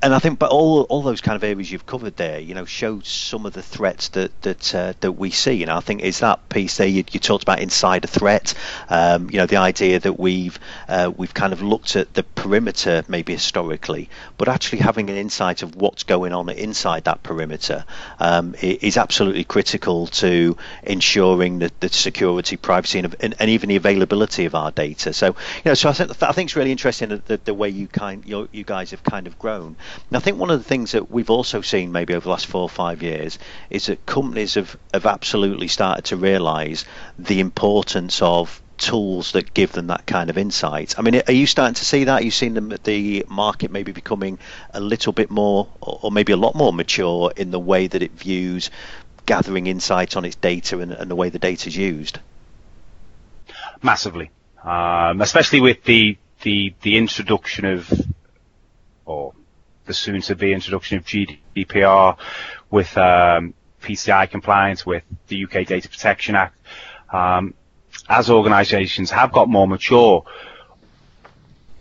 and 0.00 0.14
I 0.14 0.20
think, 0.20 0.38
but 0.38 0.50
all 0.50 0.82
all 0.82 1.02
those 1.02 1.20
kind 1.20 1.34
of 1.34 1.42
areas 1.42 1.70
you've 1.70 1.86
covered 1.86 2.16
there, 2.16 2.38
you 2.38 2.54
know, 2.54 2.64
show 2.64 3.00
some 3.00 3.46
of 3.46 3.52
the 3.52 3.62
threats 3.62 4.08
that 4.10 4.42
that 4.42 4.74
uh, 4.74 4.92
that 5.00 5.12
we 5.12 5.30
see. 5.30 5.62
And 5.62 5.72
I 5.72 5.80
think 5.80 6.02
is 6.02 6.20
that 6.20 6.48
piece 6.48 6.76
there 6.76 6.86
you, 6.86 7.04
you 7.10 7.18
talked 7.18 7.42
about 7.42 7.58
insider 7.58 8.06
threat. 8.06 8.54
Um, 8.88 9.28
you 9.30 9.38
know, 9.38 9.46
the 9.46 9.56
idea 9.56 9.98
that 9.98 10.20
we've 10.20 10.58
uh, 10.88 11.10
we've 11.16 11.34
kind 11.34 11.52
of 11.52 11.62
looked 11.62 11.96
at 11.96 12.14
the 12.14 12.22
perimeter 12.22 13.02
maybe 13.08 13.32
historically, 13.32 14.08
but 14.38 14.48
actually 14.48 14.78
having 14.78 15.10
an 15.10 15.16
insight 15.16 15.62
of 15.62 15.74
what's 15.74 16.04
going 16.04 16.32
on 16.32 16.48
inside 16.48 17.04
that 17.04 17.22
perimeter 17.24 17.84
um, 18.20 18.54
is 18.60 18.96
absolutely 18.96 19.44
critical 19.44 20.06
to 20.06 20.56
ensuring 20.84 21.58
that 21.58 21.80
the 21.80 21.88
security, 21.88 22.56
privacy, 22.56 23.00
and, 23.00 23.14
and, 23.18 23.34
and, 23.38 23.50
even 23.50 23.68
the 23.68 23.76
availability 23.76 24.44
of 24.44 24.54
our 24.54 24.70
data. 24.70 25.12
So, 25.12 25.28
you 25.28 25.34
know, 25.66 25.74
so 25.74 25.88
I 25.88 25.92
think 25.92 26.22
I 26.22 26.32
think 26.32 26.48
it's 26.48 26.56
really 26.56 26.72
interesting 26.72 27.20
the, 27.26 27.40
the 27.44 27.54
way 27.54 27.68
you 27.68 27.88
kind 27.88 28.24
you, 28.24 28.48
you 28.52 28.64
guys 28.64 28.92
have 28.92 29.02
kind 29.02 29.26
of 29.26 29.38
grown. 29.38 29.71
And 30.08 30.16
I 30.16 30.20
think 30.20 30.38
one 30.38 30.50
of 30.50 30.58
the 30.58 30.68
things 30.68 30.92
that 30.92 31.10
we've 31.10 31.30
also 31.30 31.60
seen 31.60 31.92
maybe 31.92 32.14
over 32.14 32.24
the 32.24 32.30
last 32.30 32.46
four 32.46 32.62
or 32.62 32.68
five 32.68 33.02
years 33.02 33.38
is 33.70 33.86
that 33.86 34.04
companies 34.06 34.54
have, 34.54 34.76
have 34.92 35.06
absolutely 35.06 35.68
started 35.68 36.04
to 36.06 36.16
realise 36.16 36.84
the 37.18 37.40
importance 37.40 38.22
of 38.22 38.60
tools 38.78 39.32
that 39.32 39.54
give 39.54 39.72
them 39.72 39.86
that 39.88 40.06
kind 40.06 40.28
of 40.28 40.36
insight. 40.36 40.98
I 40.98 41.02
mean, 41.02 41.22
are 41.28 41.32
you 41.32 41.46
starting 41.46 41.74
to 41.74 41.84
see 41.84 42.04
that? 42.04 42.22
Are 42.22 42.24
you 42.24 42.32
seeing 42.32 42.54
the, 42.54 42.80
the 42.82 43.24
market 43.28 43.70
maybe 43.70 43.92
becoming 43.92 44.38
a 44.74 44.80
little 44.80 45.12
bit 45.12 45.30
more, 45.30 45.68
or 45.80 46.10
maybe 46.10 46.32
a 46.32 46.36
lot 46.36 46.54
more 46.54 46.72
mature 46.72 47.32
in 47.36 47.52
the 47.52 47.60
way 47.60 47.86
that 47.86 48.02
it 48.02 48.10
views 48.12 48.70
gathering 49.24 49.68
insights 49.68 50.16
on 50.16 50.24
its 50.24 50.34
data 50.34 50.80
and, 50.80 50.90
and 50.92 51.10
the 51.10 51.14
way 51.14 51.28
the 51.28 51.38
data 51.38 51.68
is 51.68 51.76
used? 51.76 52.18
Massively, 53.82 54.30
um, 54.64 55.20
especially 55.20 55.60
with 55.60 55.84
the 55.84 56.16
the 56.42 56.74
the 56.82 56.96
introduction 56.96 57.64
of, 57.64 57.92
or 59.04 59.32
the 59.86 59.94
soon-to-be 59.94 60.52
introduction 60.52 60.98
of 60.98 61.04
GDPR, 61.04 62.16
with 62.70 62.96
um, 62.96 63.54
PCI 63.82 64.30
compliance, 64.30 64.86
with 64.86 65.02
the 65.28 65.44
UK 65.44 65.66
Data 65.66 65.88
Protection 65.88 66.34
Act. 66.34 66.56
Um, 67.12 67.54
as 68.08 68.30
organisations 68.30 69.10
have 69.10 69.32
got 69.32 69.48
more 69.48 69.68
mature, 69.68 70.24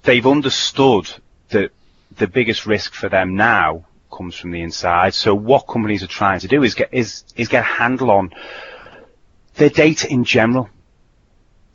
they've 0.03 0.25
understood 0.27 1.10
that 1.50 1.72
the 2.17 2.27
biggest 2.27 2.65
risk 2.65 2.93
for 2.93 3.10
them 3.10 3.36
now 3.36 3.86
comes 4.12 4.36
from 4.36 4.51
the 4.51 4.62
inside. 4.62 5.13
So 5.13 5.34
what 5.34 5.67
companies 5.67 6.03
are 6.03 6.08
trying 6.08 6.39
to 6.41 6.48
do 6.48 6.63
is 6.63 6.75
get 6.75 6.89
is 6.91 7.24
is 7.36 7.48
get 7.48 7.62
a 7.62 7.63
handle 7.63 8.12
on 8.12 8.31
their 9.55 9.70
data 9.70 10.12
in 10.12 10.24
general, 10.24 10.70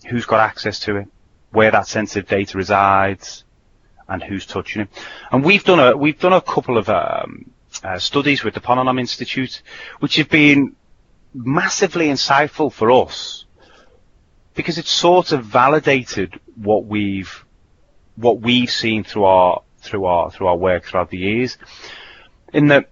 who's 0.08 0.26
got 0.26 0.40
access 0.40 0.80
to 0.80 0.96
it, 0.96 1.08
where 1.50 1.70
that 1.70 1.86
sensitive 1.86 2.28
data 2.28 2.58
resides, 2.58 3.44
and 4.08 4.22
who's 4.22 4.46
touching 4.46 4.82
him. 4.82 4.88
And 5.30 5.44
we've 5.44 5.64
done 5.64 5.80
a 5.80 5.96
we've 5.96 6.18
done 6.18 6.32
a 6.32 6.40
couple 6.40 6.78
of 6.78 6.88
um, 6.88 7.50
uh, 7.82 7.98
studies 7.98 8.44
with 8.44 8.54
the 8.54 8.60
Ponemon 8.60 9.00
Institute, 9.00 9.62
which 10.00 10.16
have 10.16 10.28
been 10.28 10.76
massively 11.34 12.06
insightful 12.06 12.72
for 12.72 12.90
us 12.90 13.44
because 14.54 14.78
it's 14.78 14.90
sort 14.90 15.32
of 15.32 15.44
validated 15.44 16.40
what 16.56 16.86
we've 16.86 17.44
what 18.16 18.40
we've 18.40 18.70
seen 18.70 19.04
through 19.04 19.24
our 19.24 19.62
through 19.78 20.04
our 20.06 20.30
through 20.30 20.46
our 20.48 20.56
work 20.56 20.84
throughout 20.84 21.10
the 21.10 21.18
years. 21.18 21.58
In 22.52 22.68
that 22.68 22.88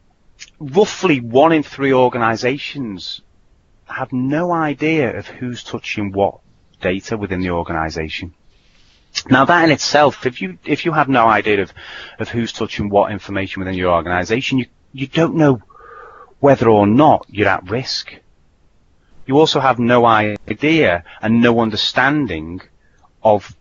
roughly 0.60 1.20
one 1.20 1.52
in 1.52 1.62
three 1.62 1.92
organisations 1.92 3.22
have 3.86 4.12
no 4.12 4.52
idea 4.52 5.16
of 5.16 5.26
who's 5.26 5.62
touching 5.62 6.12
what 6.12 6.40
data 6.80 7.16
within 7.16 7.40
the 7.40 7.50
organization. 7.50 8.34
Now 9.30 9.44
that 9.44 9.64
in 9.64 9.70
itself, 9.70 10.26
if 10.26 10.42
you 10.42 10.58
if 10.64 10.84
you 10.84 10.92
have 10.92 11.08
no 11.08 11.26
idea 11.26 11.62
of, 11.62 11.72
of 12.18 12.28
who's 12.28 12.52
touching 12.52 12.88
what 12.88 13.12
information 13.12 13.60
within 13.60 13.74
your 13.74 13.92
organization, 13.92 14.58
you, 14.58 14.66
you 14.92 15.06
don't 15.06 15.36
know 15.36 15.62
whether 16.40 16.68
or 16.68 16.86
not 16.86 17.24
you're 17.28 17.48
at 17.48 17.68
risk. 17.70 18.14
You 19.26 19.38
also 19.38 19.60
have 19.60 19.78
no 19.78 20.04
idea 20.04 21.04
and 21.22 21.40
no 21.40 21.60
understanding 21.60 22.60
of 23.22 23.56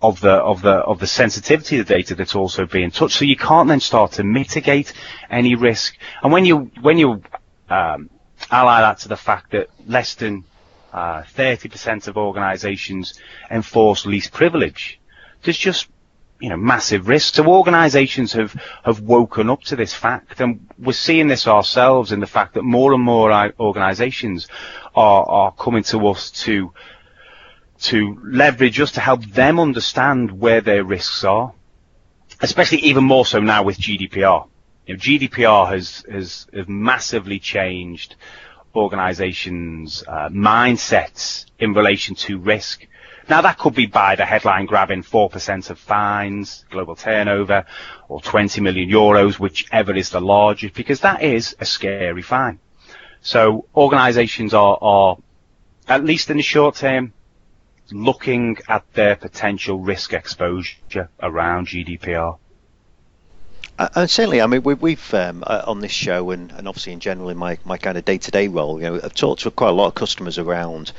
of 0.00 0.20
the 0.20 0.32
of 0.32 0.62
the 0.62 0.70
of 0.74 1.00
the 1.00 1.06
sensitivity 1.06 1.78
of 1.78 1.86
the 1.86 1.94
data 1.94 2.14
that's 2.14 2.34
also 2.36 2.66
being 2.66 2.90
touched. 2.90 3.16
So 3.16 3.24
you 3.24 3.36
can't 3.36 3.68
then 3.68 3.80
start 3.80 4.12
to 4.12 4.24
mitigate 4.24 4.92
any 5.30 5.54
risk. 5.54 5.96
And 6.22 6.32
when 6.32 6.44
you 6.44 6.70
when 6.80 6.98
you 6.98 7.22
um, 7.68 8.10
ally 8.50 8.80
that 8.82 8.98
to 9.00 9.08
the 9.08 9.16
fact 9.16 9.52
that 9.52 9.68
less 9.86 10.14
than 10.14 10.44
uh, 10.92 11.22
30% 11.22 12.08
of 12.08 12.16
organisations 12.16 13.14
enforce 13.50 14.06
least 14.06 14.32
privilege, 14.32 15.00
there's 15.42 15.58
just 15.58 15.88
you 16.40 16.48
know 16.48 16.56
massive 16.56 17.08
risk. 17.08 17.34
So 17.34 17.46
organisations 17.46 18.32
have 18.32 18.52
have 18.84 19.00
woken 19.00 19.48
up 19.48 19.62
to 19.64 19.76
this 19.76 19.94
fact, 19.94 20.40
and 20.40 20.68
we're 20.78 20.92
seeing 20.92 21.28
this 21.28 21.46
ourselves 21.46 22.12
in 22.12 22.20
the 22.20 22.26
fact 22.26 22.54
that 22.54 22.62
more 22.62 22.92
and 22.92 23.02
more 23.02 23.52
organisations 23.60 24.48
are 24.94 25.24
are 25.24 25.52
coming 25.52 25.84
to 25.84 26.06
us 26.08 26.30
to 26.42 26.72
to 27.82 28.18
leverage 28.24 28.80
us 28.80 28.92
to 28.92 29.00
help 29.00 29.24
them 29.24 29.58
understand 29.58 30.30
where 30.30 30.60
their 30.60 30.84
risks 30.84 31.24
are, 31.24 31.52
especially 32.40 32.78
even 32.78 33.04
more 33.04 33.26
so 33.26 33.40
now 33.40 33.62
with 33.62 33.78
GDPR. 33.78 34.48
You 34.86 34.94
know, 34.94 34.98
GDPR 34.98 35.68
has, 35.70 36.04
has, 36.10 36.46
has 36.52 36.68
massively 36.68 37.38
changed 37.38 38.16
organizations' 38.74 40.02
uh, 40.06 40.28
mindsets 40.28 41.46
in 41.58 41.72
relation 41.74 42.14
to 42.14 42.38
risk. 42.38 42.86
Now 43.28 43.40
that 43.42 43.58
could 43.58 43.74
be 43.74 43.86
by 43.86 44.16
the 44.16 44.24
headline 44.24 44.66
grabbing 44.66 45.02
4% 45.02 45.70
of 45.70 45.78
fines, 45.78 46.64
global 46.70 46.96
turnover, 46.96 47.64
or 48.08 48.20
20 48.20 48.60
million 48.60 48.88
euros, 48.90 49.38
whichever 49.38 49.94
is 49.94 50.10
the 50.10 50.20
largest, 50.20 50.74
because 50.74 51.00
that 51.00 51.22
is 51.22 51.54
a 51.60 51.64
scary 51.64 52.22
fine. 52.22 52.58
So 53.20 53.66
organizations 53.76 54.52
are, 54.54 54.78
are, 54.80 55.16
at 55.88 56.04
least 56.04 56.30
in 56.30 56.36
the 56.36 56.42
short 56.42 56.74
term, 56.74 57.12
looking 57.92 58.56
at 58.68 58.84
their 58.94 59.16
potential 59.16 59.78
risk 59.78 60.12
exposure 60.12 61.08
around 61.20 61.68
GDPR. 61.68 62.38
Uh, 63.78 64.06
certainly, 64.06 64.40
I 64.40 64.46
mean, 64.46 64.62
we, 64.62 64.92
have 64.92 65.14
um, 65.14 65.44
uh, 65.46 65.62
on 65.66 65.80
this 65.80 65.90
show, 65.92 66.30
and, 66.30 66.52
and 66.52 66.68
obviously 66.68 66.92
in 66.92 67.00
general 67.00 67.30
in 67.30 67.36
my, 67.36 67.58
my 67.64 67.78
kind 67.78 67.98
of 67.98 68.04
day-to-day 68.04 68.48
role, 68.48 68.80
you 68.80 68.84
know, 68.84 69.00
I've 69.02 69.14
talked 69.14 69.42
to 69.42 69.50
quite 69.50 69.70
a 69.70 69.72
lot 69.72 69.88
of 69.88 69.94
customers 69.94 70.38
around 70.38 70.92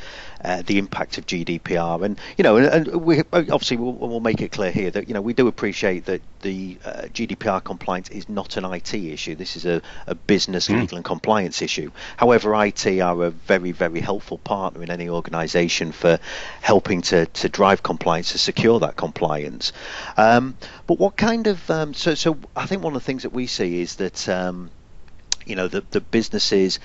uh, 0.44 0.62
the 0.66 0.78
impact 0.78 1.18
of 1.18 1.26
GDPR. 1.26 2.04
And 2.04 2.20
you 2.38 2.44
know, 2.44 2.58
and, 2.58 2.88
and 2.88 3.02
we 3.04 3.22
obviously 3.32 3.78
we'll, 3.78 3.94
we'll, 3.94 4.20
make 4.20 4.42
it 4.42 4.52
clear 4.52 4.72
here 4.72 4.90
that 4.92 5.08
you 5.08 5.14
know 5.14 5.22
we 5.22 5.34
do 5.34 5.48
appreciate 5.48 6.06
that 6.06 6.22
the 6.42 6.78
uh, 6.86 7.04
GDPR 7.14 7.64
compliance 7.64 8.10
is 8.10 8.30
not 8.30 8.58
an 8.58 8.66
IT 8.66 8.94
issue. 8.94 9.36
This 9.36 9.56
is 9.56 9.66
a, 9.66 9.82
a 10.08 10.16
business 10.16 10.68
mm. 10.68 10.82
legal 10.82 10.98
and 10.98 11.06
compliance 11.06 11.62
issue. 11.62 11.92
However, 12.18 12.54
IT 12.64 12.86
are 13.00 13.24
a 13.24 13.30
very 13.32 13.72
very 13.72 14.00
helpful 14.00 14.38
partner 14.38 14.84
in 14.84 14.92
any 14.92 15.10
organisation 15.10 15.92
for 15.92 16.20
helping 16.62 17.02
to 17.04 17.26
to 17.26 17.50
drive 17.50 17.84
compliance 17.84 18.32
to 18.32 18.38
secure 18.38 18.80
that 18.80 18.96
compliance. 18.96 19.74
Um, 20.18 20.58
but 20.88 21.00
what 21.00 21.18
kind 21.18 21.48
of 21.48 21.70
um, 21.70 21.94
so 21.94 22.16
so 22.16 22.38
I 22.56 22.66
think 22.66 22.84
one 22.84 22.96
of 22.96 23.02
the 23.02 23.06
things 23.06 23.24
that 23.24 23.34
we 23.34 23.48
see 23.48 23.82
is 23.82 23.96
that. 23.96 24.30
Um, 24.30 24.70
you 25.46 25.56
know 25.56 25.68
the, 25.68 25.84
the 25.92 26.02
businesses 26.02 26.80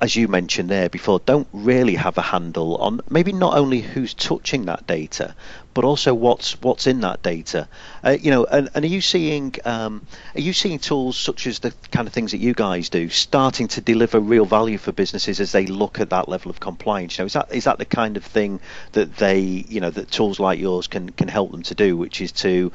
as 0.00 0.16
you 0.16 0.28
mentioned 0.28 0.68
there 0.68 0.88
before 0.88 1.20
don't 1.20 1.48
really 1.52 1.94
have 1.94 2.18
a 2.18 2.22
handle 2.22 2.76
on 2.76 3.00
maybe 3.10 3.32
not 3.32 3.56
only 3.56 3.80
who's 3.80 4.14
touching 4.14 4.66
that 4.66 4.86
data 4.86 5.34
but 5.74 5.84
also 5.84 6.12
what's 6.12 6.60
what's 6.62 6.86
in 6.86 7.00
that 7.00 7.22
data. 7.22 7.68
Uh, 8.04 8.16
you 8.20 8.30
know 8.30 8.44
and, 8.44 8.68
and, 8.74 8.84
are 8.84 8.88
you 8.88 9.00
seeing 9.00 9.54
um, 9.64 10.04
are 10.34 10.40
you 10.40 10.52
seeing 10.52 10.78
tools 10.78 11.16
such 11.16 11.46
as 11.46 11.60
the 11.60 11.72
kind 11.90 12.08
of 12.08 12.14
things 12.14 12.32
that 12.32 12.38
you 12.38 12.54
guys 12.54 12.88
do 12.88 13.08
starting 13.08 13.68
to 13.68 13.80
deliver 13.80 14.18
real 14.18 14.44
value 14.44 14.78
for 14.78 14.92
businesses 14.92 15.40
as 15.40 15.52
they 15.52 15.66
look 15.66 16.00
at 16.00 16.10
that 16.10 16.28
level 16.28 16.50
of 16.50 16.60
compliance? 16.60 17.16
You 17.16 17.22
know 17.22 17.26
is 17.26 17.32
that 17.34 17.52
is 17.52 17.64
that 17.64 17.78
the 17.78 17.84
kind 17.84 18.16
of 18.16 18.24
thing 18.24 18.60
that 18.92 19.16
they 19.16 19.40
you 19.40 19.80
know 19.80 19.90
that 19.90 20.10
tools 20.10 20.40
like 20.40 20.58
yours 20.58 20.86
can 20.86 21.10
can 21.10 21.28
help 21.28 21.52
them 21.52 21.62
to 21.64 21.74
do 21.74 21.96
which 21.96 22.20
is 22.20 22.32
to 22.32 22.72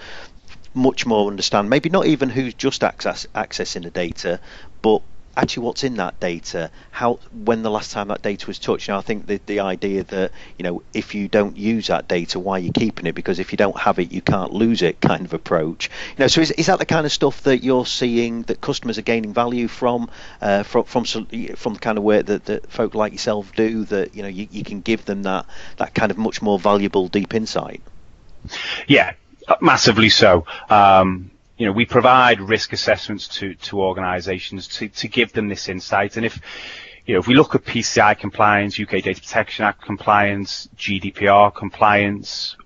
much 0.73 1.05
more 1.05 1.29
understand 1.29 1.69
maybe 1.69 1.89
not 1.89 2.05
even 2.05 2.29
who's 2.29 2.53
just 2.53 2.83
access 2.83 3.25
accessing 3.33 3.83
the 3.83 3.89
data 3.89 4.39
but 4.81 5.01
actually 5.37 5.63
what's 5.63 5.83
in 5.83 5.95
that 5.97 6.19
data, 6.19 6.71
how 6.91 7.19
when 7.31 7.61
the 7.61 7.69
last 7.69 7.91
time 7.91 8.07
that 8.07 8.21
data 8.21 8.47
was 8.47 8.59
touched. 8.59 8.87
Now 8.87 8.97
I 8.97 9.01
think 9.01 9.27
the 9.27 9.39
the 9.45 9.59
idea 9.59 10.03
that 10.03 10.31
you 10.57 10.63
know 10.63 10.83
if 10.93 11.15
you 11.15 11.27
don't 11.27 11.57
use 11.57 11.87
that 11.87 12.07
data, 12.07 12.39
why 12.39 12.57
are 12.57 12.59
you 12.59 12.71
keeping 12.71 13.05
it? 13.05 13.15
Because 13.15 13.39
if 13.39 13.51
you 13.51 13.57
don't 13.57 13.77
have 13.77 13.99
it, 13.99 14.11
you 14.11 14.21
can't 14.21 14.53
lose 14.53 14.81
it. 14.81 15.01
Kind 15.01 15.25
of 15.25 15.33
approach. 15.33 15.89
You 16.17 16.23
know, 16.23 16.27
so 16.27 16.41
is, 16.41 16.51
is 16.51 16.67
that 16.67 16.79
the 16.79 16.85
kind 16.85 17.05
of 17.05 17.11
stuff 17.11 17.43
that 17.43 17.63
you're 17.63 17.85
seeing 17.85 18.43
that 18.43 18.61
customers 18.61 18.97
are 18.97 19.03
gaining 19.03 19.33
value 19.33 19.67
from 19.67 20.09
uh, 20.41 20.63
from 20.63 20.83
from 20.83 21.05
from 21.05 21.25
the 21.73 21.79
kind 21.79 21.97
of 21.97 22.03
work 22.03 22.27
that, 22.27 22.45
that 22.45 22.71
folk 22.71 22.95
like 22.95 23.11
yourself 23.11 23.51
do? 23.55 23.85
That 23.85 24.15
you 24.15 24.23
know 24.23 24.29
you, 24.29 24.47
you 24.51 24.63
can 24.63 24.81
give 24.81 25.05
them 25.05 25.23
that 25.23 25.45
that 25.77 25.93
kind 25.93 26.11
of 26.11 26.17
much 26.17 26.41
more 26.41 26.57
valuable 26.59 27.07
deep 27.07 27.33
insight. 27.33 27.81
Yeah, 28.87 29.13
massively 29.61 30.09
so. 30.09 30.45
Um, 30.69 31.31
you 31.57 31.65
know, 31.65 31.71
we 31.71 31.85
provide 31.85 32.41
risk 32.41 32.73
assessments 32.73 33.27
to, 33.27 33.55
to 33.55 33.81
organizations 33.81 34.67
to, 34.67 34.89
to 34.89 35.07
give 35.07 35.31
them 35.33 35.47
this 35.47 35.69
insight. 35.69 36.17
And 36.17 36.25
if, 36.25 36.39
you 37.05 37.13
know, 37.13 37.19
if 37.19 37.27
we 37.27 37.35
look 37.35 37.55
at 37.55 37.63
PCI 37.63 38.17
compliance, 38.19 38.79
UK 38.79 39.03
Data 39.03 39.21
Protection 39.21 39.65
Act 39.65 39.81
compliance, 39.81 40.67
GDPR 40.75 41.53
compliance, 41.53 42.57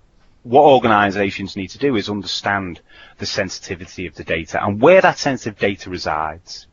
what 0.42 0.62
organizations 0.62 1.56
need 1.56 1.68
to 1.68 1.78
do 1.78 1.96
is 1.96 2.08
understand 2.08 2.80
the 3.18 3.26
sensitivity 3.26 4.06
of 4.06 4.14
the 4.14 4.24
data 4.24 4.64
and 4.64 4.80
where 4.80 5.00
that 5.00 5.18
sensitive 5.18 5.58
data 5.58 5.90
resides. 5.90 6.66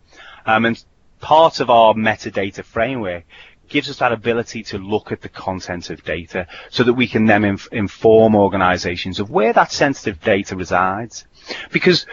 Um, 0.45 0.65
and 0.65 0.83
part 1.19 1.59
of 1.59 1.69
our 1.69 1.93
metadata 1.93 2.63
framework 2.63 3.25
gives 3.69 3.89
us 3.89 3.97
that 3.97 4.11
ability 4.11 4.63
to 4.63 4.77
look 4.77 5.11
at 5.11 5.21
the 5.21 5.29
content 5.29 5.89
of 5.89 6.03
data 6.03 6.47
so 6.69 6.83
that 6.83 6.93
we 6.93 7.07
can 7.07 7.25
then 7.25 7.43
inf- 7.43 7.67
inform 7.71 8.35
organizations 8.35 9.19
of 9.19 9.29
where 9.29 9.53
that 9.53 9.71
sensitive 9.71 10.21
data 10.21 10.55
resides 10.55 11.25
because 11.71 12.05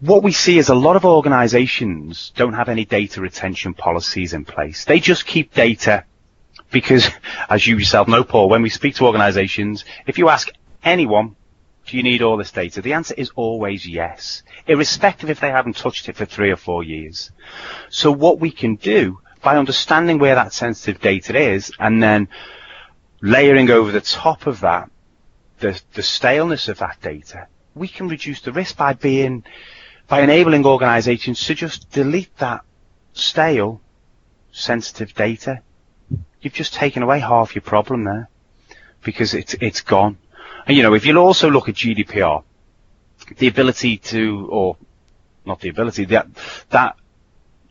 what 0.00 0.22
we 0.22 0.32
see 0.32 0.58
is 0.58 0.68
a 0.68 0.74
lot 0.74 0.96
of 0.96 1.04
organizations 1.04 2.32
don't 2.36 2.52
have 2.52 2.68
any 2.68 2.84
data 2.84 3.20
retention 3.20 3.72
policies 3.74 4.34
in 4.34 4.44
place. 4.44 4.84
They 4.84 5.00
just 5.00 5.26
keep 5.26 5.54
data 5.54 6.04
because, 6.70 7.08
as 7.48 7.66
you 7.66 7.78
yourself 7.78 8.06
know, 8.08 8.22
Paul, 8.24 8.48
when 8.48 8.62
we 8.62 8.68
speak 8.68 8.96
to 8.96 9.06
organizations, 9.06 9.84
if 10.06 10.18
you 10.18 10.28
ask 10.28 10.50
anyone, 10.84 11.36
do 11.86 11.96
you 11.96 12.02
need 12.02 12.20
all 12.20 12.36
this 12.36 12.50
data? 12.50 12.82
The 12.82 12.92
answer 12.94 13.14
is 13.16 13.30
always 13.36 13.86
yes, 13.86 14.42
irrespective 14.66 15.30
if 15.30 15.40
they 15.40 15.50
haven't 15.50 15.76
touched 15.76 16.08
it 16.08 16.16
for 16.16 16.26
three 16.26 16.50
or 16.50 16.56
four 16.56 16.82
years. 16.82 17.30
So 17.88 18.10
what 18.10 18.40
we 18.40 18.50
can 18.50 18.74
do 18.74 19.20
by 19.46 19.56
understanding 19.56 20.18
where 20.18 20.34
that 20.34 20.52
sensitive 20.52 21.00
data 21.00 21.32
is 21.54 21.72
and 21.78 22.02
then 22.02 22.28
layering 23.20 23.70
over 23.70 23.90
the 23.92 24.00
top 24.00 24.46
of 24.46 24.60
that 24.60 24.90
the, 25.60 25.80
the 25.94 26.02
staleness 26.02 26.68
of 26.68 26.78
that 26.78 27.00
data 27.00 27.46
we 27.76 27.86
can 27.86 28.08
reduce 28.08 28.40
the 28.40 28.52
risk 28.52 28.76
by 28.76 28.94
being, 28.94 29.44
by 30.08 30.22
enabling 30.22 30.66
organizations 30.66 31.44
to 31.44 31.54
just 31.54 31.90
delete 31.90 32.36
that 32.38 32.62
stale, 33.12 33.80
sensitive 34.50 35.14
data. 35.14 35.60
You've 36.40 36.54
just 36.54 36.72
taken 36.74 37.02
away 37.02 37.20
half 37.20 37.54
your 37.54 37.62
problem 37.62 38.04
there 38.04 38.28
because 39.02 39.34
it's, 39.34 39.54
it's 39.60 39.82
gone. 39.82 40.16
And 40.66 40.76
you 40.76 40.82
know, 40.82 40.94
if 40.94 41.04
you'll 41.04 41.18
also 41.18 41.50
look 41.50 41.68
at 41.68 41.74
GDPR, 41.74 42.42
the 43.36 43.48
ability 43.48 43.98
to, 43.98 44.48
or 44.50 44.76
not 45.44 45.60
the 45.60 45.68
ability, 45.68 46.06
that, 46.06 46.28
that 46.70 46.96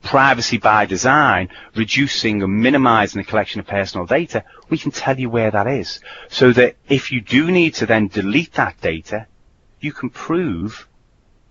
privacy 0.06 0.58
by 0.58 0.86
design, 0.86 1.50
reducing 1.76 2.42
and 2.44 2.62
minimizing 2.62 3.22
the 3.22 3.28
collection 3.28 3.60
of 3.60 3.68
personal 3.68 4.06
data, 4.06 4.44
we 4.70 4.78
can 4.78 4.92
tell 4.92 5.20
you 5.20 5.30
where 5.30 5.52
that 5.52 5.68
is. 5.68 6.00
So 6.30 6.54
that 6.54 6.78
if 6.88 7.12
you 7.12 7.20
do 7.20 7.52
need 7.52 7.74
to 7.76 7.86
then 7.86 8.08
delete 8.08 8.54
that 8.54 8.80
data, 8.80 9.28
you 9.82 9.92
can 9.92 10.10
prove 10.10 10.88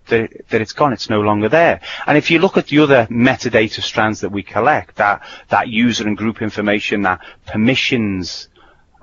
that, 0.07 0.47
that 0.49 0.61
it's 0.61 0.73
gone, 0.73 0.93
it's 0.93 1.09
no 1.09 1.21
longer 1.21 1.49
there. 1.49 1.81
And 2.07 2.17
if 2.17 2.31
you 2.31 2.39
look 2.39 2.57
at 2.57 2.67
the 2.67 2.79
other 2.79 3.07
metadata 3.11 3.81
strands 3.81 4.21
that 4.21 4.31
we 4.31 4.41
collect, 4.41 4.95
that, 4.95 5.23
that 5.49 5.67
user 5.67 6.07
and 6.07 6.17
group 6.17 6.41
information, 6.41 7.01
that 7.03 7.21
permissions 7.45 8.47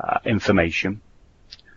uh, 0.01 0.19
information, 0.25 1.01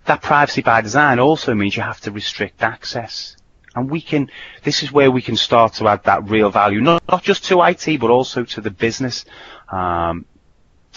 that 0.06 0.22
privacy 0.22 0.62
by 0.62 0.82
design 0.82 1.20
also 1.20 1.54
means 1.54 1.76
you 1.76 1.84
have 1.84 2.02
to 2.02 2.12
restrict 2.12 2.64
access. 2.64 3.36
And 3.76 3.90
we 3.92 4.02
can, 4.02 4.32
this 4.64 4.84
is 4.84 4.92
where 4.92 5.12
we 5.12 5.22
can 5.22 5.36
start 5.36 5.74
to 5.76 5.88
add 5.88 6.04
that 6.06 6.30
real 6.30 6.50
value, 6.50 6.82
not, 6.82 7.04
not 7.10 7.24
just 7.24 7.46
to 7.46 7.62
IT, 7.64 8.00
but 8.00 8.10
also 8.10 8.44
to 8.46 8.62
the 8.62 8.72
business. 8.72 9.26
Um, 9.70 10.26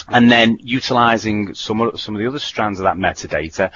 and 0.08 0.30
then 0.30 0.58
utilizing 0.62 1.54
some 1.54 1.80
of, 1.80 2.00
some 2.00 2.14
of 2.14 2.20
the 2.20 2.28
other 2.28 2.38
strands 2.38 2.78
of 2.78 2.84
that 2.84 2.96
metadata 2.96 3.72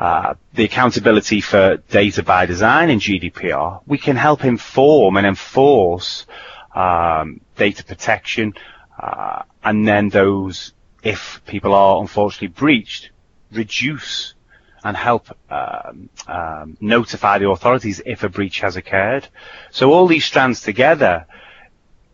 uh, 0.00 0.34
the 0.54 0.64
accountability 0.64 1.42
for 1.42 1.76
data 1.90 2.22
by 2.22 2.46
design 2.46 2.88
in 2.88 2.98
GDPR, 2.98 3.82
we 3.86 3.98
can 3.98 4.16
help 4.16 4.46
inform 4.46 5.18
and 5.18 5.26
enforce 5.26 6.24
um, 6.74 7.42
data 7.56 7.84
protection 7.84 8.54
uh, 8.98 9.42
and 9.62 9.86
then 9.86 10.08
those, 10.08 10.72
if 11.02 11.42
people 11.46 11.74
are 11.74 12.00
unfortunately 12.00 12.48
breached, 12.48 13.10
reduce 13.52 14.34
and 14.84 14.96
help 14.96 15.28
um, 15.50 16.08
um, 16.26 16.76
notify 16.80 17.38
the 17.38 17.48
authorities 17.48 18.00
if 18.04 18.22
a 18.22 18.28
breach 18.28 18.60
has 18.60 18.76
occurred. 18.76 19.28
So 19.70 19.92
all 19.92 20.06
these 20.06 20.24
strands 20.24 20.62
together, 20.62 21.26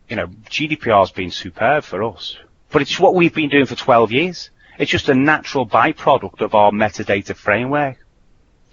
you 0.09 0.15
know, 0.15 0.27
GDPR 0.27 0.99
has 0.99 1.11
been 1.11 1.31
superb 1.31 1.83
for 1.83 2.03
us, 2.03 2.37
but 2.69 2.81
it's 2.81 2.99
what 2.99 3.15
we've 3.15 3.33
been 3.33 3.49
doing 3.49 3.65
for 3.65 3.75
12 3.75 4.11
years. 4.11 4.49
It's 4.77 4.91
just 4.91 5.09
a 5.09 5.15
natural 5.15 5.65
byproduct 5.65 6.41
of 6.41 6.53
our 6.53 6.71
metadata 6.71 7.35
framework 7.35 7.97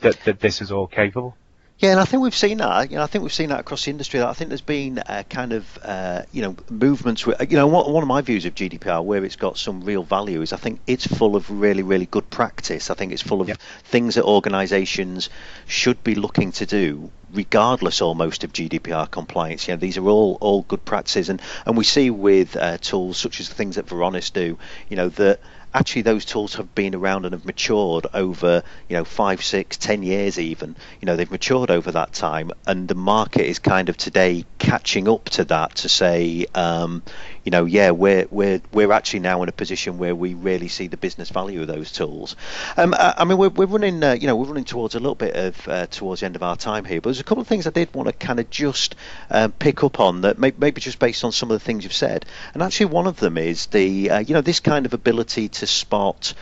that, 0.01 0.19
that 0.25 0.41
this 0.41 0.61
is 0.61 0.71
all 0.71 0.87
capable. 0.87 1.37
Yeah, 1.79 1.91
and 1.91 2.01
I 2.01 2.05
think 2.05 2.23
we've 2.23 2.35
seen 2.35 2.59
that. 2.59 2.91
You 2.91 2.99
know, 2.99 3.03
I 3.03 3.07
think 3.07 3.23
we've 3.23 3.33
seen 3.33 3.49
that 3.49 3.61
across 3.61 3.85
the 3.85 3.91
industry. 3.91 4.23
I 4.23 4.33
think 4.33 4.49
there's 4.49 4.61
been 4.61 5.03
a 5.07 5.25
kind 5.25 5.53
of 5.53 5.79
uh, 5.83 6.23
you 6.31 6.41
know 6.41 6.57
movements. 6.71 7.27
With, 7.27 7.41
you 7.51 7.57
know, 7.57 7.67
one, 7.67 8.03
of 8.03 8.09
my 8.09 8.21
views 8.21 8.45
of 8.45 8.55
GDPR, 8.55 9.05
where 9.05 9.25
it's 9.25 9.35
got 9.35 9.59
some 9.59 9.81
real 9.83 10.05
value, 10.05 10.41
is 10.41 10.53
I 10.53 10.57
think 10.57 10.81
it's 10.87 11.07
full 11.07 11.35
of 11.35 11.51
really, 11.51 11.83
really 11.83 12.07
good 12.07 12.31
practice. 12.31 12.91
I 12.91 12.95
think 12.95 13.13
it's 13.13 13.23
full 13.23 13.41
of 13.41 13.49
yep. 13.49 13.59
things 13.83 14.15
that 14.15 14.25
organisations 14.25 15.31
should 15.67 16.03
be 16.05 16.15
looking 16.15 16.53
to 16.53 16.67
do, 16.67 17.11
regardless 17.33 18.01
almost 18.01 18.45
of 18.45 18.53
GDPR 18.53 19.11
compliance. 19.11 19.67
You 19.67 19.75
know, 19.75 19.79
these 19.79 19.99
are 19.99 20.09
all 20.09 20.39
all 20.41 20.63
good 20.63 20.85
practices, 20.85 21.29
and 21.29 21.43
and 21.67 21.77
we 21.77 21.85
see 21.85 22.09
with 22.09 22.57
uh, 22.57 22.79
tools 22.79 23.19
such 23.19 23.41
as 23.41 23.49
the 23.49 23.55
things 23.57 23.75
that 23.77 23.87
Varonis 23.87 24.33
do. 24.33 24.59
You 24.89 24.97
know 24.97 25.09
that 25.09 25.41
actually 25.75 26.03
those 26.03 26.25
tools 26.25 26.55
have 26.55 26.75
been 26.75 26.95
around 26.95 27.25
and 27.25 27.33
have 27.35 27.45
matured 27.45 28.07
over 28.15 28.63
you 28.89 28.97
know 28.97 29.05
five 29.05 29.43
six 29.43 29.77
ten 29.77 30.03
years 30.03 30.39
even. 30.39 30.77
You 31.01 31.07
know 31.07 31.17
they've 31.17 31.31
matured 31.31 31.71
over 31.71 31.91
that 31.91 32.13
time 32.13 32.53
and 32.67 32.89
the 32.89 32.95
market 32.95 33.47
is 33.47 33.59
kind 33.59 33.89
of 33.89 33.97
today 33.97 34.45
catching 34.59 35.09
up 35.09 35.25
to 35.31 35.45
that 35.45 35.75
to 35.77 35.89
say 35.89 36.47
um, 36.55 37.03
you 37.45 37.51
know, 37.51 37.67
yeah, 37.67 37.91
we're 37.91 38.27
we're 38.31 38.61
we're 38.73 38.93
actually 38.93 39.21
now 39.21 39.43
in 39.43 39.49
a 39.49 39.53
position 39.53 39.99
where 39.99 40.15
we 40.15 40.35
really 40.35 40.69
see 40.69 40.87
the 40.87 40.97
business 40.97 41.31
value 41.31 41.61
of 41.61 41.67
those 41.67 41.93
tools. 41.93 42.37
Um, 42.77 42.95
I, 42.95 43.15
I 43.19 43.25
mean, 43.25 43.37
we're, 43.37 43.51
we're 43.51 43.67
running, 43.67 44.03
uh, 44.03 44.13
you 44.13 44.27
know, 44.27 44.35
we're 44.37 44.47
running 44.47 44.65
towards 44.65 44.95
a 44.95 44.99
little 44.99 45.15
bit 45.15 45.37
of 45.37 45.69
uh, 45.69 45.87
towards 45.87 46.21
the 46.21 46.27
end 46.27 46.37
of 46.37 46.43
our 46.43 46.57
time 46.57 46.85
here, 46.85 47.01
but 47.01 47.11
there's 47.11 47.21
a 47.21 47.25
couple 47.25 47.43
of 47.43 47.49
things 47.49 47.67
I 47.67 47.71
did 47.71 47.95
want 47.95 48.09
to 48.09 48.13
kind 48.15 48.41
of 48.41 48.49
just 48.51 48.95
um, 49.31 49.53
pick 49.53 49.85
up 49.85 50.01
on 50.01 50.23
that, 50.23 50.39
may, 50.39 50.53
maybe 50.57 50.81
just 50.81 50.99
based 50.99 51.23
on 51.25 51.33
some 51.33 51.51
of 51.51 51.59
the 51.59 51.65
things 51.65 51.85
you've 51.85 51.93
said. 51.93 52.25
And 52.55 52.63
actually, 52.63 52.87
one 52.87 53.07
of 53.07 53.19
them 53.19 53.37
is 53.37 53.67
the, 53.67 54.11
uh, 54.11 54.19
you 54.21 54.35
know, 54.35 54.41
this 54.41 54.61
kind 54.61 54.87
of 54.87 54.95
ability 54.95 55.49
to 55.49 55.67
spot. 55.67 56.35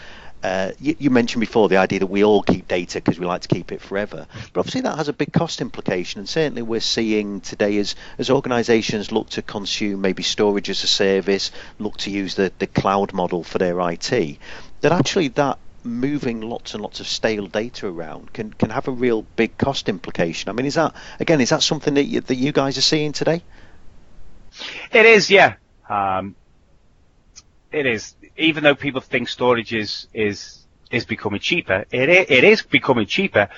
Uh, 0.43 0.73
you, 0.81 0.97
you, 0.99 1.11
mentioned 1.11 1.41
before 1.41 1.69
the 1.69 1.77
idea 1.77 2.01
that 2.01 2.09
we 2.09 2.25
all 2.25 2.43
keep 2.43 2.67
data 2.67 2.99
because 2.99 3.19
we 3.19 3.27
like 3.27 3.43
to 3.43 3.49
keep 3.49 3.71
it 3.71 3.81
forever. 3.81 4.27
But 4.53 4.61
obviously, 4.61 4.81
that 4.81 4.97
has 4.97 5.09
a 5.09 5.13
big 5.13 5.33
cost 5.33 5.61
implication, 5.61 6.19
and 6.19 6.29
certainly 6.29 6.63
we're 6.63 6.81
seeing 6.81 7.41
today 7.41 7.79
as 7.79 7.95
as 8.19 8.29
organisations 8.29 9.13
look 9.13 9.31
to 9.31 9.43
consume 9.43 10.01
maybe 10.01 10.25
storage 10.25 10.69
as 10.69 10.83
a 10.83 10.89
service, 10.89 11.53
look 11.79 11.97
to 11.99 12.11
use 12.11 12.35
the 12.35 12.53
the 12.59 12.67
cloud 12.67 13.13
model 13.13 13.45
for 13.45 13.59
their 13.59 13.79
IT, 13.91 14.39
that 14.81 14.91
actually 14.91 15.29
that 15.29 15.59
moving 15.85 16.41
lots 16.41 16.75
and 16.75 16.83
lots 16.83 17.01
of 17.01 17.07
stale 17.07 17.47
data 17.47 17.87
around 17.87 18.33
can 18.33 18.53
can 18.53 18.71
have 18.71 18.89
a 18.89 18.93
real 18.93 19.23
big 19.37 19.57
cost 19.59 19.89
implication. 19.89 20.49
I 20.49 20.53
mean, 20.53 20.67
is 20.67 20.75
that 20.75 20.95
again 21.21 21.41
is 21.41 21.51
that 21.51 21.63
something 21.63 21.95
that 21.95 22.05
you, 22.05 22.21
that 22.21 22.35
you 22.35 22.51
guys 22.51 22.79
are 22.79 22.83
seeing 22.83 23.13
today? 23.13 23.43
It 24.91 25.07
is, 25.07 25.31
yeah. 25.31 25.55
Um, 25.89 26.35
it 27.71 27.87
is 27.87 28.15
even 28.37 28.65
though 28.65 28.75
people 28.75 29.01
think 29.01 29.29
storage 29.29 29.73
is 29.73 30.09
is 30.15 30.59
is 30.91 31.05
becoming 31.05 31.41
cheaper, 31.41 31.85
it 31.91 32.09
it 32.09 32.45
is 32.45 32.63
becoming 32.63 33.07
cheaper, 33.07 33.49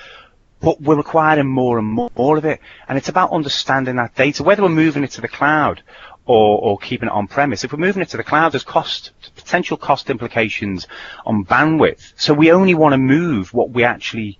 but 0.59 0.81
we're 0.81 0.95
requiring 0.95 1.47
more 1.47 1.77
and 1.77 1.87
more, 1.87 2.09
more 2.15 2.37
of 2.37 2.45
it. 2.45 2.59
And 2.87 2.97
it's 2.97 3.09
about 3.09 3.31
understanding 3.31 3.97
that 3.97 4.15
data, 4.15 4.43
whether 4.43 4.63
we're 4.63 4.69
moving 4.69 5.03
it 5.03 5.11
to 5.11 5.21
the 5.21 5.27
cloud 5.27 5.83
or, 6.25 6.59
or 6.59 6.77
keeping 6.77 7.07
it 7.07 7.11
on 7.11 7.27
premise. 7.27 7.63
If 7.63 7.71
we're 7.71 7.79
moving 7.79 8.01
it 8.01 8.09
to 8.09 8.17
the 8.17 8.23
cloud, 8.23 8.51
there's 8.51 8.63
cost, 8.63 9.11
potential 9.35 9.77
cost 9.77 10.09
implications 10.09 10.87
on 11.25 11.45
bandwidth. 11.45 12.13
So 12.15 12.33
we 12.33 12.51
only 12.51 12.73
want 12.73 12.93
to 12.93 12.97
move 12.97 13.53
what 13.53 13.69
we 13.69 13.83
actually 13.83 14.39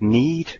need. 0.00 0.58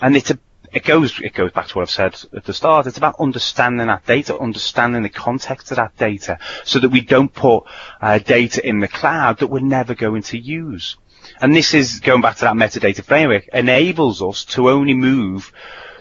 And 0.00 0.16
it's 0.16 0.30
a 0.30 0.38
it 0.72 0.84
goes 0.84 1.20
it 1.20 1.34
goes 1.34 1.52
back 1.52 1.68
to 1.68 1.78
what 1.78 1.82
I've 1.82 1.90
said 1.90 2.16
at 2.34 2.44
the 2.44 2.54
start. 2.54 2.86
It's 2.86 2.98
about 2.98 3.16
understanding 3.18 3.86
that 3.86 4.06
data, 4.06 4.38
understanding 4.38 5.02
the 5.02 5.08
context 5.08 5.70
of 5.70 5.76
that 5.76 5.96
data, 5.96 6.38
so 6.64 6.78
that 6.78 6.88
we 6.88 7.00
don't 7.00 7.32
put 7.32 7.64
uh, 8.00 8.18
data 8.18 8.66
in 8.66 8.80
the 8.80 8.88
cloud 8.88 9.38
that 9.38 9.48
we're 9.48 9.60
never 9.60 9.94
going 9.94 10.22
to 10.22 10.38
use. 10.38 10.96
And 11.40 11.54
this 11.54 11.74
is 11.74 12.00
going 12.00 12.20
back 12.20 12.36
to 12.36 12.44
that 12.46 12.54
metadata 12.54 13.04
framework 13.04 13.48
enables 13.48 14.22
us 14.22 14.44
to 14.46 14.70
only 14.70 14.94
move 14.94 15.52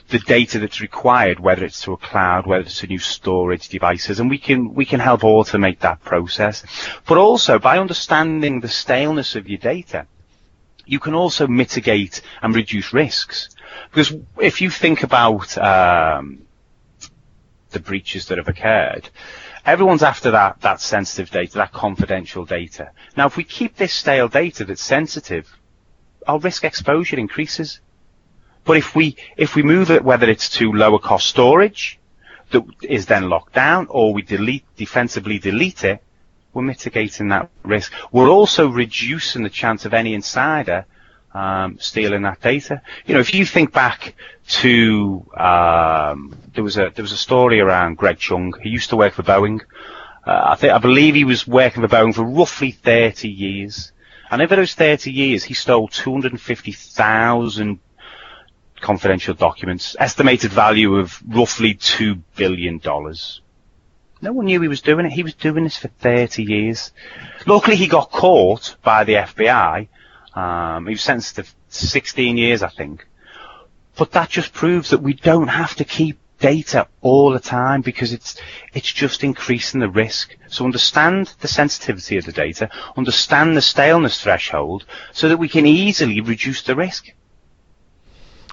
the 0.10 0.20
data 0.20 0.60
that's 0.60 0.82
required, 0.82 1.40
whether 1.40 1.64
it's 1.64 1.82
to 1.82 1.94
a 1.94 1.98
cloud, 1.98 2.46
whether 2.46 2.64
it's 2.64 2.80
to 2.80 2.88
new 2.88 3.00
storage 3.00 3.70
devices, 3.70 4.20
and 4.20 4.30
we 4.30 4.38
can 4.38 4.74
we 4.74 4.86
can 4.86 5.00
help 5.00 5.22
automate 5.22 5.80
that 5.80 6.04
process. 6.04 6.64
But 7.08 7.18
also 7.18 7.60
by 7.60 7.80
understanding 7.80 8.60
the 8.60 8.68
staleness 8.68 9.36
of 9.36 9.48
your 9.48 9.58
data, 9.60 10.08
you 10.86 11.00
can 11.00 11.14
also 11.14 11.48
mitigate 11.48 12.22
and 12.42 12.54
reduce 12.54 12.94
risks. 12.94 13.50
Because 13.90 14.14
if 14.40 14.62
you 14.62 14.70
think 14.70 15.04
about 15.04 15.58
um, 15.58 16.44
the 17.72 17.80
breaches 17.80 18.28
that 18.28 18.38
have 18.38 18.48
occurred, 18.48 19.10
everyone's 19.66 20.04
after 20.04 20.32
that, 20.32 20.62
that 20.62 20.82
sensitive 20.82 21.30
data, 21.30 21.58
that 21.58 21.72
confidential 21.72 22.46
data. 22.46 22.92
Now, 23.18 23.28
if 23.28 23.38
we 23.38 23.44
keep 23.44 23.76
this 23.76 23.94
stale 23.94 24.28
data 24.28 24.66
that's 24.66 24.82
sensitive, 24.82 25.58
our 26.28 26.40
risk 26.40 26.64
exposure 26.64 27.18
increases. 27.18 27.80
But 28.64 28.78
if 28.78 28.96
we, 28.96 29.16
if 29.38 29.56
we 29.56 29.64
move 29.64 29.90
it, 29.90 30.04
whether 30.04 30.30
it's 30.30 30.50
to 30.58 30.72
lower 30.72 31.00
cost 31.00 31.28
storage 31.28 32.00
that 32.52 32.64
is 32.84 33.06
then 33.08 33.30
locked 33.30 33.54
down 33.54 33.88
or 33.90 34.14
we 34.14 34.22
delete, 34.22 34.66
defensively 34.76 35.40
delete 35.40 35.84
it, 35.84 36.04
we're 36.54 36.62
mitigating 36.62 37.30
that 37.30 37.50
risk. 37.64 37.94
We're 38.12 38.30
also 38.30 38.68
reducing 38.68 39.44
the 39.44 39.50
chance 39.50 39.86
of 39.86 39.94
any 39.94 40.14
insider 40.14 40.86
um, 41.34 41.78
stealing 41.80 42.24
that 42.24 42.41
data. 42.41 42.82
You 43.06 43.13
know, 43.13 43.20
if 43.20 43.34
you 43.34 43.46
think 43.46 43.72
back 43.72 44.15
to 44.48 45.26
um, 45.38 46.36
there 46.54 46.63
was 46.63 46.78
a 46.78 46.91
there 46.94 47.04
was 47.04 47.12
a 47.12 47.17
story 47.17 47.60
around 47.60 47.98
Greg 47.98 48.17
Chung. 48.17 48.54
He 48.62 48.70
used 48.70 48.89
to 48.89 48.98
work 48.98 49.13
for 49.13 49.24
Boeing. 49.24 49.62
Uh, 50.26 50.41
I 50.50 50.56
think 50.56 50.74
I 50.74 50.78
believe 50.78 51.15
he 51.15 51.24
was 51.24 51.48
working 51.48 51.82
for 51.82 51.88
Boeing 51.88 52.13
for 52.13 52.24
roughly 52.24 52.72
30 52.72 53.30
years. 53.30 53.91
And 54.30 54.41
over 54.41 54.56
those 54.56 54.74
30 54.76 55.12
years, 55.12 55.44
he 55.44 55.54
stole 55.54 55.89
250,000 55.89 57.80
confidential 58.80 59.34
documents, 59.34 59.96
estimated 60.00 60.52
value 60.52 60.96
of 60.96 61.22
roughly 61.28 61.74
two 61.74 62.15
billion 62.36 62.78
dollars. 62.78 63.41
No 64.22 64.34
one 64.34 64.46
knew 64.46 64.62
he 64.62 64.67
was 64.67 64.82
doing 64.82 65.06
it. 65.06 65.12
He 65.12 65.24
was 65.24 65.34
doing 65.34 65.63
this 65.63 65.78
for 65.78 65.88
30 65.88 66.44
years. 66.44 66.91
Luckily, 67.48 67.76
he 67.76 67.88
got 67.88 68.12
caught 68.12 68.76
by 68.84 69.04
the 69.04 69.15
FBI 69.15 69.88
um, 70.34 70.88
he 70.88 70.94
was 70.94 71.02
sentenced 71.02 71.36
to 71.36 71.46
16 71.70 72.38
years, 72.38 72.63
I 72.63 72.70
think. 72.70 73.06
But 73.98 74.12
that 74.12 74.30
just 74.30 74.54
proves 74.54 74.89
that 74.89 75.02
we 75.02 75.13
don't 75.13 75.50
have 75.50 75.76
to 75.76 75.84
keep 75.84 76.17
data 76.39 76.88
all 77.02 77.32
the 77.32 77.39
time 77.39 77.82
because 77.82 78.12
it's 78.12 78.36
it's 78.74 78.91
just 78.91 79.24
increasing 79.24 79.80
the 79.80 79.89
risk. 79.89 80.36
So 80.50 80.65
understand 80.65 81.34
the 81.39 81.48
sensitivity 81.48 82.17
of 82.17 82.26
the 82.26 82.32
data, 82.32 82.70
understand 82.98 83.56
the 83.56 83.62
staleness 83.62 84.22
threshold, 84.22 84.86
so 85.13 85.30
that 85.30 85.38
we 85.38 85.48
can 85.48 85.65
easily 85.65 86.20
reduce 86.20 86.63
the 86.63 86.76
risk. 86.76 87.13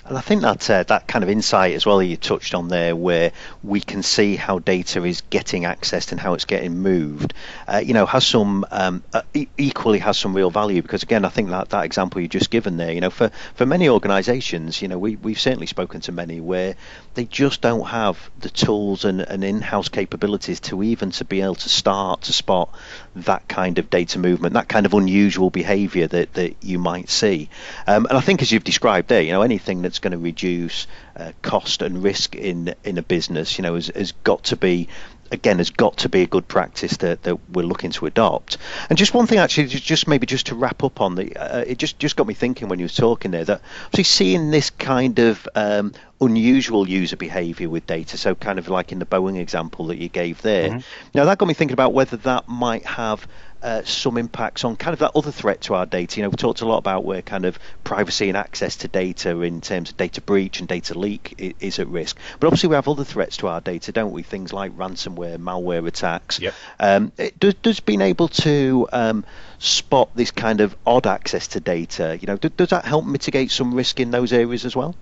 And 0.09 0.16
I 0.16 0.23
think 0.23 0.40
that 0.40 0.71
uh, 0.71 0.85
that 0.85 1.07
kind 1.07 1.23
of 1.23 1.29
insight 1.29 1.75
as 1.75 1.85
well 1.85 1.99
that 1.99 2.07
you 2.07 2.16
touched 2.16 2.55
on 2.55 2.68
there, 2.68 2.97
where 2.97 3.31
we 3.62 3.79
can 3.81 4.03
see 4.03 4.37
how 4.37 4.59
data 4.59 5.05
is 5.05 5.21
getting 5.29 5.64
accessed 5.64 6.12
and 6.12 6.21
how 6.21 6.33
it's 6.33 6.47
getting 6.47 6.79
moved, 6.79 7.35
uh, 7.66 7.83
you 7.85 7.92
know, 7.92 8.07
has 8.07 8.27
some 8.27 8.64
um, 8.71 9.05
uh, 9.12 9.21
equally 9.59 9.99
has 9.99 10.16
some 10.16 10.35
real 10.35 10.51
value. 10.51 10.81
Because 10.81 11.03
again, 11.03 11.27
I 11.27 11.29
think 11.29 11.51
that 11.51 11.68
that 11.68 11.85
example 11.85 12.23
you 12.23 12.29
just 12.29 12.51
given 12.51 12.79
there, 12.79 12.90
you 12.90 13.03
know, 13.03 13.11
for 13.11 13.31
for 13.55 13.66
many 13.66 13.87
organisations, 13.87 14.81
you 14.81 14.88
know, 14.88 14.99
we 14.99 15.16
we've 15.16 15.38
certainly 15.38 15.66
spoken 15.66 16.01
to 16.01 16.12
many 16.12 16.40
where 16.40 16.75
they 17.19 17.25
just 17.25 17.61
don't 17.61 17.89
have 17.89 18.31
the 18.39 18.49
tools 18.49 19.05
and, 19.05 19.21
and 19.21 19.43
in-house 19.43 19.89
capabilities 19.89 20.61
to 20.61 20.85
even 20.85 21.11
to 21.11 21.25
be 21.25 21.41
able 21.41 21.57
to 21.57 21.69
start 21.69 22.23
to 22.23 22.33
spot 22.33 22.73
that 23.17 23.49
kind 23.49 23.81
of 23.81 23.91
data 23.91 24.21
movement, 24.21 24.55
that 24.55 24.69
kind 24.69 24.87
of 24.87 24.95
unusual 24.95 25.51
behaviour 25.51 26.07
that 26.07 26.33
that 26.35 26.55
you 26.63 26.79
might 26.79 27.11
see. 27.11 27.51
Um, 27.89 28.07
and 28.07 28.17
I 28.17 28.21
think 28.21 28.41
as 28.41 28.53
you've 28.53 28.63
described 28.63 29.09
there, 29.09 29.21
you 29.21 29.33
know, 29.33 29.43
anything 29.43 29.83
that's 29.83 29.99
going 29.99 30.13
to 30.13 30.19
reduce 30.19 30.87
uh, 31.17 31.33
cost 31.43 31.83
and 31.83 32.05
risk 32.05 32.37
in 32.37 32.73
in 32.85 32.99
a 32.99 33.03
business, 33.03 33.59
you 33.59 33.63
know, 33.63 33.75
has, 33.75 33.89
has 33.89 34.13
got 34.23 34.45
to 34.45 34.57
be 34.57 34.87
again 35.31 35.59
has 35.59 35.71
got 35.71 35.99
to 35.99 36.09
be 36.09 36.23
a 36.23 36.27
good 36.27 36.47
practice 36.49 36.97
that, 36.99 37.23
that 37.23 37.38
we're 37.51 37.67
looking 37.67 37.91
to 37.93 38.07
adopt. 38.07 38.59
And 38.88 38.99
just 38.99 39.14
one 39.14 39.27
thing, 39.27 39.38
actually, 39.38 39.67
just 39.67 40.09
maybe 40.09 40.27
just 40.27 40.47
to 40.47 40.55
wrap 40.55 40.83
up 40.83 41.01
on 41.01 41.14
the, 41.14 41.37
uh, 41.37 41.64
it 41.67 41.79
just 41.79 41.99
just 41.99 42.17
got 42.17 42.27
me 42.27 42.35
thinking 42.35 42.69
when 42.69 42.79
you 42.79 42.85
were 42.85 42.91
talking 42.91 43.31
there 43.31 43.45
that 43.45 43.61
obviously 43.87 44.05
seeing 44.05 44.51
this 44.51 44.71
kind 44.71 45.19
of 45.19 45.49
um, 45.55 45.93
unusual 46.21 46.88
user 46.88 47.17
behavior 47.17 47.69
with 47.69 47.87
data, 47.87 48.17
so 48.17 48.35
kind 48.35 48.59
of 48.59 48.69
like 48.69 48.93
in 48.93 48.99
the 48.99 49.07
Boeing 49.07 49.38
example 49.38 49.87
that 49.87 49.99
you 49.99 50.09
gave 50.09 50.43
there. 50.43 50.71
Mm-hmm. 50.71 51.09
Now 51.14 51.25
that 51.27 51.38
got 51.38 51.47
me 51.47 51.55
thinking 51.55 51.75
about 51.75 51.93
whether 51.93 52.17
that 52.19 52.49
might 52.49 52.85
have 52.85 53.27
uh, 53.62 53.83
some 53.83 54.16
impacts 54.16 54.64
on 54.64 54.77
kind 54.77 54.92
of 54.92 55.01
that 55.01 55.12
other 55.14 55.33
threat 55.33 55.62
to 55.62 55.75
our 55.75 55.87
data. 55.87 56.16
You 56.16 56.23
know, 56.23 56.29
we 56.31 56.37
talked 56.37 56.61
a 56.61 56.66
lot 56.66 56.79
about 56.79 57.05
where 57.05 57.23
kind 57.23 57.44
of 57.44 57.59
privacy 57.85 58.29
and 58.29 58.37
access 58.37 58.77
to 58.77 58.88
data 58.88 59.40
in 59.42 59.61
terms 59.61 59.90
of 59.90 59.97
data 59.97 60.21
breach 60.21 60.61
and 60.61 60.68
data 60.68 60.99
leak 60.99 61.55
is 61.61 61.79
at 61.79 61.88
risk. 61.88 62.16
But 62.38 62.49
obviously, 62.49 62.68
we 62.71 62.75
have 62.77 62.88
other 62.88 63.05
threats 63.05 63.38
to 63.38 63.49
our 63.49 63.61
data, 63.61 63.92
don't 63.92 64.12
we? 64.12 64.23
Things 64.23 64.53
like 64.53 64.77
ransomware, 64.77 65.38
malware 65.38 65.87
attacks. 65.87 66.40
Yep. 66.40 66.55
Um, 66.79 67.12
does, 67.38 67.55
does 67.55 67.81
being 67.81 68.01
able 68.01 68.29
to 68.29 68.88
um, 68.92 69.25
spot 69.59 70.11
this 70.14 70.31
kind 70.31 70.61
of 70.61 70.77
odd 70.87 71.07
access 71.07 71.49
to 71.49 71.61
data, 71.61 72.18
you 72.21 72.27
know, 72.27 72.37
does, 72.37 72.53
does 72.53 72.68
that 72.71 72.85
help 72.85 73.05
mitigate 73.05 73.51
some 73.51 73.75
risk 73.75 74.01
in 74.01 74.11
those 74.11 74.33
areas 74.33 74.64
as 74.64 74.77
well? 74.77 74.94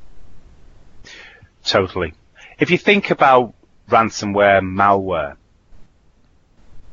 Totally. 1.64 2.14
If 2.58 2.70
you 2.70 2.78
think 2.78 3.10
about 3.10 3.54
ransomware, 3.90 4.60
malware, 4.62 5.36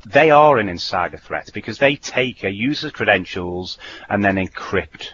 they 0.06 0.32
are 0.32 0.58
an 0.58 0.70
insider 0.70 1.18
threat 1.18 1.50
because 1.54 1.78
they 1.78 1.96
take 1.96 2.44
a 2.44 2.52
user's 2.52 2.92
credentials 2.92 3.78
and 4.10 4.24
then 4.24 4.36
encrypt 4.36 5.14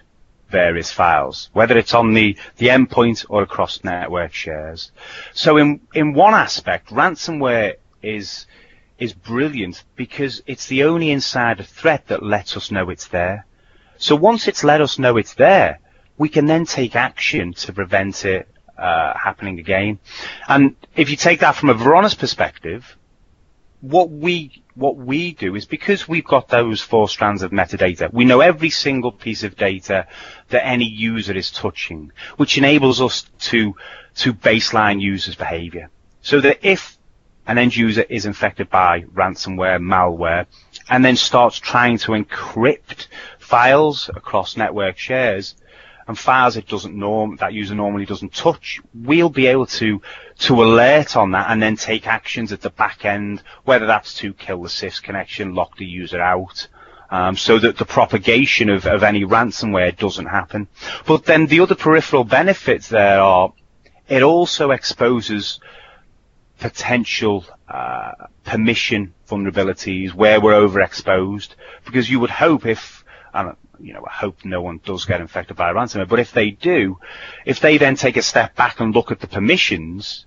various 0.49 0.91
files, 0.91 1.49
whether 1.54 1.78
it's 1.78 1.93
on 1.93 2.13
the, 2.13 2.36
the 2.58 2.67
endpoint 2.67 3.25
or 3.30 3.43
across 3.43 3.84
network 3.84 4.34
shares. 4.34 4.91
So 5.34 5.58
in, 5.58 5.82
in 5.93 6.13
one 6.13 6.34
aspect, 6.34 6.89
ransomware 6.89 7.75
is, 8.02 8.47
is 8.97 9.13
brilliant 9.13 9.84
because 9.95 10.41
it's 10.47 10.67
the 10.67 10.84
only 10.84 11.12
insider 11.12 11.63
threat 11.63 12.08
that 12.08 12.23
lets 12.23 12.58
us 12.58 12.71
know 12.71 12.89
it's 12.89 13.08
there. 13.08 13.45
So 13.97 14.15
once 14.15 14.47
it's 14.47 14.63
let 14.63 14.82
us 14.82 14.97
know 14.97 15.17
it's 15.17 15.36
there, 15.36 15.80
we 16.17 16.30
can 16.30 16.47
then 16.47 16.65
take 16.65 16.95
action 16.95 17.54
to 17.54 17.73
prevent 17.73 18.25
it 18.25 18.47
uh, 18.78 19.13
happening 19.17 19.60
again. 19.60 19.99
And 20.47 20.75
if 20.95 21.10
you 21.10 21.15
take 21.15 21.41
that 21.41 21.56
from 21.56 21.69
a 21.69 21.75
Varonis' 21.75 22.17
perspective, 22.17 22.97
what 23.81 24.09
we 24.09 24.63
what 24.75 24.97
we 24.97 25.33
do 25.33 25.55
is 25.55 25.65
because 25.65 26.07
we've 26.07 26.25
got 26.25 26.47
those 26.47 26.81
four 26.81 27.09
strands 27.09 27.43
of 27.43 27.51
metadata, 27.51 28.11
we 28.13 28.25
know 28.25 28.41
every 28.41 28.69
single 28.69 29.11
piece 29.11 29.43
of 29.43 29.55
data 29.55 30.07
that 30.49 30.65
any 30.65 30.85
user 30.85 31.33
is 31.33 31.51
touching, 31.51 32.11
which 32.37 32.57
enables 32.57 33.01
us 33.01 33.23
to 33.39 33.75
to 34.15 34.33
baseline 34.33 35.01
users' 35.01 35.35
behavior. 35.35 35.89
So 36.21 36.41
that 36.41 36.59
if 36.65 36.97
an 37.47 37.57
end 37.57 37.75
user 37.75 38.03
is 38.03 38.25
infected 38.25 38.69
by 38.69 39.01
ransomware, 39.01 39.79
malware, 39.81 40.45
and 40.89 41.03
then 41.03 41.15
starts 41.15 41.57
trying 41.57 41.97
to 41.99 42.11
encrypt 42.11 43.07
files 43.39 44.09
across 44.13 44.55
network 44.55 44.97
shares, 44.97 45.55
and 46.10 46.17
files 46.17 46.58
it 46.58 46.67
doesn't 46.67 46.95
norm 46.95 47.36
that 47.36 47.54
user 47.54 47.76
normally 47.76 48.04
doesn't 48.04 48.34
touch, 48.34 48.82
we'll 48.95 49.30
be 49.30 49.45
able 49.45 49.67
to 49.67 50.02
to 50.39 50.63
alert 50.63 51.15
on 51.15 51.32
that 51.32 51.52
and 51.52 51.62
then 51.62 51.76
take 51.76 52.08
actions 52.08 52.52
at 52.52 52.62
the 52.62 52.72
back 52.72 53.06
end, 53.06 53.43
whether 53.63 53.86
that's 53.86 54.15
to 54.15 54.34
kill 54.34 54.63
the 54.63 54.69
CIFS 54.69 55.04
connection, 55.04 55.54
lock 55.54 55.78
the 55.78 55.86
user 55.86 56.19
out, 56.19 56.67
um, 57.12 57.38
so 57.38 57.60
that 57.60 57.78
the 57.78 57.86
propagation 57.86 58.69
of, 58.69 58.88
of 58.88 59.04
any 59.04 59.24
ransomware 59.24 59.95
doesn't 59.95 60.26
happen. 60.26 60.67
But 61.06 61.26
then 61.26 61.45
the 61.45 61.60
other 61.60 61.76
peripheral 61.76 62.24
benefits 62.24 62.88
there 62.88 63.22
are 63.22 63.54
it 64.08 64.24
also 64.24 64.72
exposes 64.72 65.60
potential 66.58 67.45
uh, 67.67 68.13
permission 68.45 69.13
vulnerabilities 69.30 70.12
where 70.15 70.41
we're 70.41 70.54
overexposed. 70.54 71.50
Because 71.86 72.10
you 72.10 72.19
would 72.19 72.32
hope 72.32 72.65
if 72.65 72.98
and 73.33 73.55
you 73.79 73.93
know, 73.93 74.05
I 74.05 74.11
hope 74.11 74.43
no 74.43 74.61
one 74.61 74.79
does 74.83 75.05
get 75.05 75.21
infected 75.21 75.55
by 75.55 75.71
ransomware. 75.73 76.07
But 76.07 76.19
if 76.19 76.31
they 76.31 76.51
do, 76.51 76.97
if 77.45 77.59
they 77.59 77.77
then 77.77 77.95
take 77.95 78.17
a 78.17 78.21
step 78.21 78.55
back 78.55 78.79
and 78.79 78.93
look 78.93 79.11
at 79.11 79.19
the 79.19 79.27
permissions, 79.27 80.25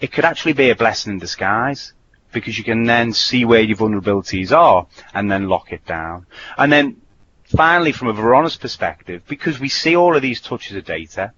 it 0.00 0.12
could 0.12 0.24
actually 0.24 0.52
be 0.52 0.70
a 0.70 0.76
blessing 0.76 1.12
in 1.12 1.18
disguise 1.18 1.92
because 2.32 2.58
you 2.58 2.64
can 2.64 2.84
then 2.84 3.12
see 3.12 3.44
where 3.44 3.60
your 3.60 3.76
vulnerabilities 3.76 4.52
are 4.52 4.86
and 5.14 5.30
then 5.30 5.48
lock 5.48 5.72
it 5.72 5.84
down. 5.86 6.26
And 6.56 6.72
then 6.72 7.00
finally, 7.44 7.92
from 7.92 8.08
a 8.08 8.14
Varonis' 8.14 8.60
perspective, 8.60 9.22
because 9.26 9.58
we 9.58 9.68
see 9.68 9.96
all 9.96 10.14
of 10.14 10.22
these 10.22 10.40
touches 10.40 10.76
of 10.76 10.84
data, 10.84 11.32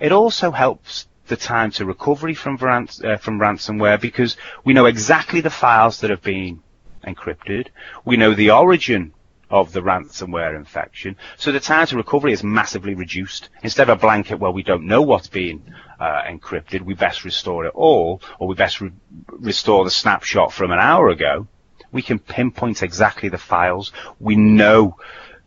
it 0.00 0.12
also 0.12 0.50
helps 0.50 1.06
the 1.28 1.36
time 1.36 1.70
to 1.72 1.84
recovery 1.84 2.34
from, 2.34 2.54
uh, 2.62 3.16
from 3.16 3.38
ransomware 3.38 4.00
because 4.00 4.36
we 4.64 4.72
know 4.72 4.86
exactly 4.86 5.40
the 5.40 5.50
files 5.50 6.00
that 6.00 6.10
have 6.10 6.22
been 6.22 6.60
encrypted. 7.04 7.68
We 8.04 8.16
know 8.16 8.34
the 8.34 8.50
origin 8.50 9.12
of 9.50 9.72
the 9.72 9.80
ransomware 9.80 10.56
infection. 10.56 11.16
So 11.36 11.52
the 11.52 11.60
time 11.60 11.86
to 11.86 11.96
recovery 11.96 12.32
is 12.32 12.44
massively 12.44 12.94
reduced. 12.94 13.48
Instead 13.62 13.88
of 13.88 13.98
a 13.98 14.00
blanket 14.00 14.38
where 14.38 14.50
we 14.50 14.62
don't 14.62 14.86
know 14.86 15.02
what's 15.02 15.28
being 15.28 15.62
uh, 15.98 16.22
encrypted, 16.22 16.82
we 16.82 16.94
best 16.94 17.24
restore 17.24 17.66
it 17.66 17.74
all, 17.74 18.20
or 18.38 18.48
we 18.48 18.54
best 18.54 18.80
re- 18.80 18.92
restore 19.30 19.84
the 19.84 19.90
snapshot 19.90 20.52
from 20.52 20.70
an 20.70 20.78
hour 20.78 21.08
ago. 21.08 21.46
We 21.90 22.02
can 22.02 22.18
pinpoint 22.18 22.82
exactly 22.82 23.30
the 23.30 23.38
files. 23.38 23.92
We 24.20 24.36
know 24.36 24.96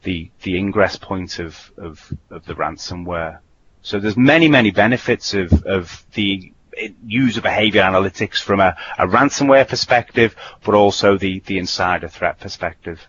the 0.04 0.32
the 0.42 0.58
ingress 0.58 0.96
point 0.96 1.38
of, 1.38 1.72
of, 1.78 2.12
of 2.32 2.46
the 2.46 2.56
ransomware. 2.56 3.40
So 3.84 4.00
there's 4.00 4.18
many, 4.18 4.48
many 4.48 4.72
benefits 4.72 5.34
of, 5.34 5.64
of 5.66 6.06
the 6.14 6.54
user 7.06 7.42
behavior 7.42 7.82
analytics 7.82 8.42
from 8.42 8.60
a, 8.60 8.76
a 8.98 9.08
ransomware 9.08 9.68
perspective, 9.68 10.36
but 10.64 10.74
also 10.76 11.18
the, 11.18 11.40
the 11.42 11.58
insider 11.58 12.08
threat 12.08 12.40
perspective. 12.40 13.00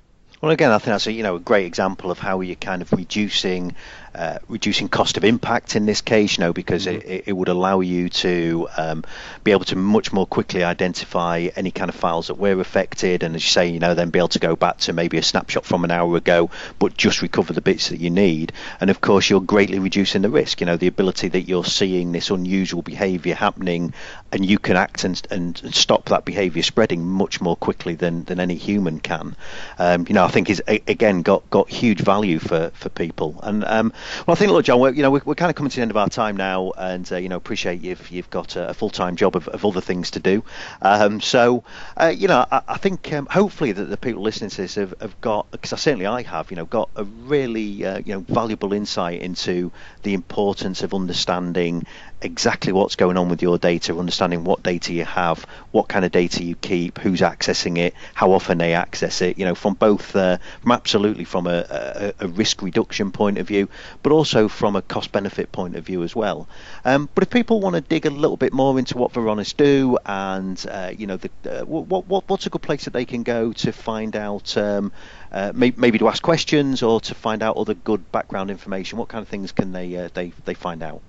Well, 0.42 0.50
again, 0.50 0.72
I 0.72 0.78
think 0.78 0.86
that's 0.86 1.06
a 1.06 1.12
you 1.12 1.22
know 1.22 1.36
a 1.36 1.40
great 1.40 1.66
example 1.66 2.10
of 2.10 2.18
how 2.18 2.40
you're 2.40 2.56
kind 2.56 2.82
of 2.82 2.90
reducing 2.92 3.76
uh, 4.14 4.38
reducing 4.48 4.88
cost 4.88 5.16
of 5.16 5.24
impact 5.24 5.76
in 5.76 5.86
this 5.86 6.00
case, 6.00 6.36
you 6.36 6.44
know, 6.44 6.52
because 6.52 6.86
mm-hmm. 6.86 7.08
it, 7.08 7.24
it 7.28 7.32
would 7.32 7.48
allow 7.48 7.80
you 7.80 8.08
to 8.08 8.68
um, 8.76 9.04
be 9.44 9.52
able 9.52 9.64
to 9.64 9.76
much 9.76 10.12
more 10.12 10.26
quickly 10.26 10.64
identify 10.64 11.48
any 11.56 11.70
kind 11.70 11.88
of 11.88 11.94
files 11.94 12.26
that 12.26 12.34
were 12.34 12.60
affected, 12.60 13.22
and 13.22 13.34
as 13.34 13.42
you 13.42 13.50
say, 13.50 13.68
you 13.68 13.78
know, 13.78 13.94
then 13.94 14.10
be 14.10 14.18
able 14.18 14.28
to 14.28 14.38
go 14.38 14.56
back 14.56 14.78
to 14.78 14.92
maybe 14.92 15.18
a 15.18 15.22
snapshot 15.22 15.64
from 15.64 15.84
an 15.84 15.90
hour 15.90 16.16
ago, 16.16 16.50
but 16.78 16.96
just 16.96 17.22
recover 17.22 17.52
the 17.52 17.60
bits 17.60 17.88
that 17.88 18.00
you 18.00 18.10
need. 18.10 18.52
And 18.80 18.90
of 18.90 19.00
course, 19.00 19.30
you're 19.30 19.40
greatly 19.40 19.78
reducing 19.78 20.22
the 20.22 20.30
risk. 20.30 20.60
You 20.60 20.66
know, 20.66 20.76
the 20.76 20.86
ability 20.86 21.28
that 21.28 21.42
you're 21.42 21.64
seeing 21.64 22.12
this 22.12 22.30
unusual 22.30 22.82
behaviour 22.82 23.34
happening, 23.34 23.94
and 24.30 24.44
you 24.44 24.58
can 24.58 24.76
act 24.76 25.04
and, 25.04 25.20
and 25.30 25.74
stop 25.74 26.06
that 26.06 26.24
behaviour 26.24 26.62
spreading 26.62 27.06
much 27.06 27.40
more 27.40 27.56
quickly 27.56 27.94
than, 27.94 28.24
than 28.24 28.40
any 28.40 28.56
human 28.56 29.00
can. 29.00 29.36
Um, 29.78 30.06
you 30.08 30.14
know, 30.14 30.24
I 30.24 30.28
think 30.28 30.50
is 30.50 30.62
again 30.66 31.22
got 31.22 31.48
got 31.50 31.68
huge 31.68 32.00
value 32.00 32.38
for 32.38 32.70
for 32.74 32.88
people. 32.88 33.38
And 33.42 33.64
um, 33.64 33.92
well, 34.26 34.34
I 34.34 34.38
think, 34.38 34.52
look, 34.52 34.64
John, 34.64 34.80
we're, 34.80 34.92
you 34.92 35.02
know, 35.02 35.10
we're, 35.10 35.22
we're, 35.24 35.34
kind 35.34 35.50
of 35.50 35.56
coming 35.56 35.70
to 35.70 35.76
the 35.76 35.82
end 35.82 35.90
of 35.90 35.96
our 35.96 36.08
time 36.08 36.36
now, 36.36 36.72
and 36.76 37.10
uh, 37.10 37.16
you 37.16 37.28
know, 37.28 37.36
appreciate 37.36 37.82
you've 37.82 38.10
you've 38.10 38.30
got 38.30 38.56
a, 38.56 38.70
a 38.70 38.74
full 38.74 38.90
time 38.90 39.16
job 39.16 39.36
of, 39.36 39.48
of, 39.48 39.64
other 39.64 39.80
things 39.80 40.12
to 40.12 40.20
do. 40.20 40.44
Um, 40.80 41.20
so, 41.20 41.64
uh, 41.96 42.12
you 42.14 42.28
know, 42.28 42.46
I, 42.50 42.62
I 42.68 42.76
think 42.78 43.12
um, 43.12 43.26
hopefully 43.26 43.72
that 43.72 43.84
the 43.84 43.96
people 43.96 44.22
listening 44.22 44.50
to 44.50 44.56
this 44.62 44.74
have, 44.76 44.94
have 45.00 45.20
got, 45.20 45.50
because 45.50 45.80
certainly 45.80 46.06
I 46.06 46.22
have, 46.22 46.50
you 46.50 46.56
know, 46.56 46.64
got 46.64 46.90
a 46.96 47.04
really 47.04 47.84
uh, 47.84 47.98
you 47.98 48.14
know 48.14 48.20
valuable 48.20 48.72
insight 48.72 49.20
into 49.20 49.72
the 50.02 50.14
importance 50.14 50.82
of 50.82 50.94
understanding 50.94 51.86
exactly 52.22 52.72
what's 52.72 52.96
going 52.96 53.16
on 53.16 53.28
with 53.28 53.42
your 53.42 53.58
data, 53.58 53.98
understanding 53.98 54.44
what 54.44 54.62
data 54.62 54.92
you 54.92 55.04
have, 55.04 55.44
what 55.72 55.88
kind 55.88 56.04
of 56.04 56.12
data 56.12 56.42
you 56.42 56.54
keep, 56.54 56.98
who's 56.98 57.20
accessing 57.20 57.78
it, 57.78 57.94
how 58.14 58.32
often 58.32 58.58
they 58.58 58.74
access 58.74 59.20
it. 59.20 59.38
You 59.38 59.44
know, 59.44 59.54
from 59.54 59.74
both, 59.74 60.14
uh, 60.16 60.38
from 60.60 60.72
absolutely 60.72 61.24
from 61.24 61.46
a, 61.46 62.12
a, 62.20 62.24
a, 62.24 62.28
risk 62.28 62.62
reduction 62.62 63.12
point 63.12 63.38
of 63.38 63.46
view, 63.46 63.68
but 64.02 64.12
also 64.12 64.48
from 64.48 64.76
a 64.76 64.82
cost 64.82 65.12
benefit 65.12 65.52
point 65.52 65.76
of 65.76 65.84
view 65.84 66.02
as 66.02 66.14
well. 66.14 66.48
Um, 66.84 67.08
but 67.14 67.22
if 67.22 67.30
people 67.30 67.60
want 67.60 67.74
to 67.74 67.80
dig 67.80 68.06
a 68.06 68.10
little 68.10 68.36
bit 68.36 68.52
more 68.52 68.78
into 68.78 68.96
what 68.96 69.12
Varonis 69.12 69.56
do, 69.56 69.98
and 70.06 70.64
uh, 70.70 70.92
you 70.96 71.06
know, 71.06 71.16
the, 71.16 71.30
uh, 71.50 71.64
what, 71.64 72.06
what 72.06 72.28
what's 72.28 72.46
a 72.46 72.50
good 72.50 72.62
place 72.62 72.84
that 72.84 72.92
they 72.92 73.04
can 73.04 73.22
go 73.22 73.52
to 73.52 73.72
find 73.72 74.16
out. 74.16 74.56
Um, 74.56 74.92
uh, 75.32 75.50
maybe, 75.54 75.74
maybe 75.80 75.98
to 75.98 76.08
ask 76.08 76.22
questions 76.22 76.82
or 76.82 77.00
to 77.00 77.14
find 77.14 77.42
out 77.42 77.56
other 77.56 77.72
good 77.72 78.12
background 78.12 78.50
information. 78.50 78.98
What 78.98 79.08
kind 79.08 79.22
of 79.22 79.28
things 79.28 79.50
can 79.50 79.72
they 79.72 79.96
uh, 79.96 80.10
they 80.12 80.32
they 80.44 80.54
find 80.54 80.82
out? 80.82 81.00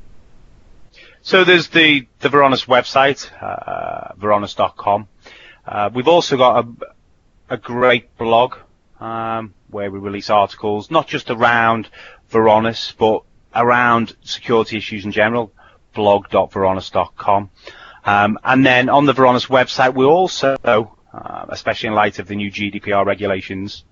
So 1.26 1.46
there's 1.46 1.70
the, 1.70 2.06
the 2.20 2.28
Varonis 2.28 2.66
website, 2.66 3.32
uh, 3.42 4.14
varonis.com. 4.20 5.08
Uh, 5.66 5.90
we've 5.94 6.10
also 6.10 6.36
got 6.36 6.66
a, 6.66 7.54
a 7.54 7.58
great 7.58 8.18
blog 8.18 8.56
um, 9.00 9.54
where 9.70 9.90
we 9.90 10.00
release 10.00 10.30
articles, 10.30 10.92
not 10.92 11.08
just 11.08 11.30
around 11.30 11.88
Varonis, 12.30 12.94
but 12.98 13.24
around 13.56 14.18
security 14.22 14.76
issues 14.76 15.06
in 15.06 15.14
general, 15.14 15.54
blog.varonis.com. 15.96 17.50
Um, 18.04 18.40
and 18.44 18.66
then 18.66 18.90
on 18.90 19.06
the 19.06 19.14
Varonis 19.14 19.48
website, 19.48 19.96
we 19.96 20.04
also, 20.04 20.58
uh, 20.62 21.46
especially 21.48 21.88
in 21.88 21.96
light 21.96 22.20
of 22.20 22.28
the 22.28 22.36
new 22.36 22.52
GDPR 22.52 23.06
regulations, 23.06 23.86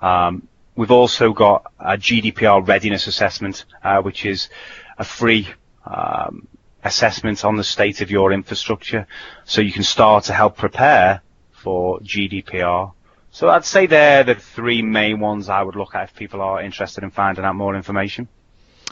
um, 0.00 0.48
we've 0.74 0.90
also 0.90 1.34
got 1.34 1.70
a 1.78 1.98
GDPR 1.98 2.66
readiness 2.66 3.06
assessment, 3.08 3.66
uh, 3.84 4.00
which 4.00 4.24
is 4.24 4.48
a 4.96 5.04
free 5.04 5.48
um, 5.84 6.48
assessment 6.88 7.44
on 7.44 7.56
the 7.56 7.64
state 7.64 8.00
of 8.00 8.10
your 8.10 8.32
infrastructure 8.32 9.06
so 9.44 9.60
you 9.60 9.72
can 9.72 9.84
start 9.84 10.24
to 10.24 10.32
help 10.32 10.56
prepare 10.56 11.22
for 11.52 12.00
GDPR. 12.00 12.92
So 13.30 13.48
I'd 13.48 13.64
say 13.64 13.86
they're 13.86 14.24
the 14.24 14.34
three 14.34 14.82
main 14.82 15.20
ones 15.20 15.48
I 15.48 15.62
would 15.62 15.76
look 15.76 15.94
at 15.94 16.10
if 16.10 16.16
people 16.16 16.40
are 16.40 16.60
interested 16.60 17.04
in 17.04 17.10
finding 17.10 17.44
out 17.44 17.54
more 17.54 17.76
information. 17.76 18.26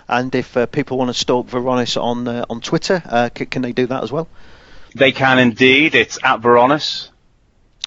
And 0.08 0.34
if 0.34 0.56
uh, 0.56 0.66
people 0.66 0.98
want 0.98 1.08
to 1.08 1.14
stalk 1.14 1.48
Varonis 1.48 2.00
on 2.00 2.28
uh, 2.28 2.44
on 2.48 2.60
Twitter, 2.60 3.02
uh, 3.06 3.30
c- 3.36 3.46
can 3.46 3.62
they 3.62 3.72
do 3.72 3.86
that 3.86 4.04
as 4.04 4.12
well? 4.12 4.28
They 4.94 5.10
can 5.12 5.38
indeed. 5.38 5.94
It's 5.94 6.18
at 6.22 6.40
Varonis. 6.40 7.10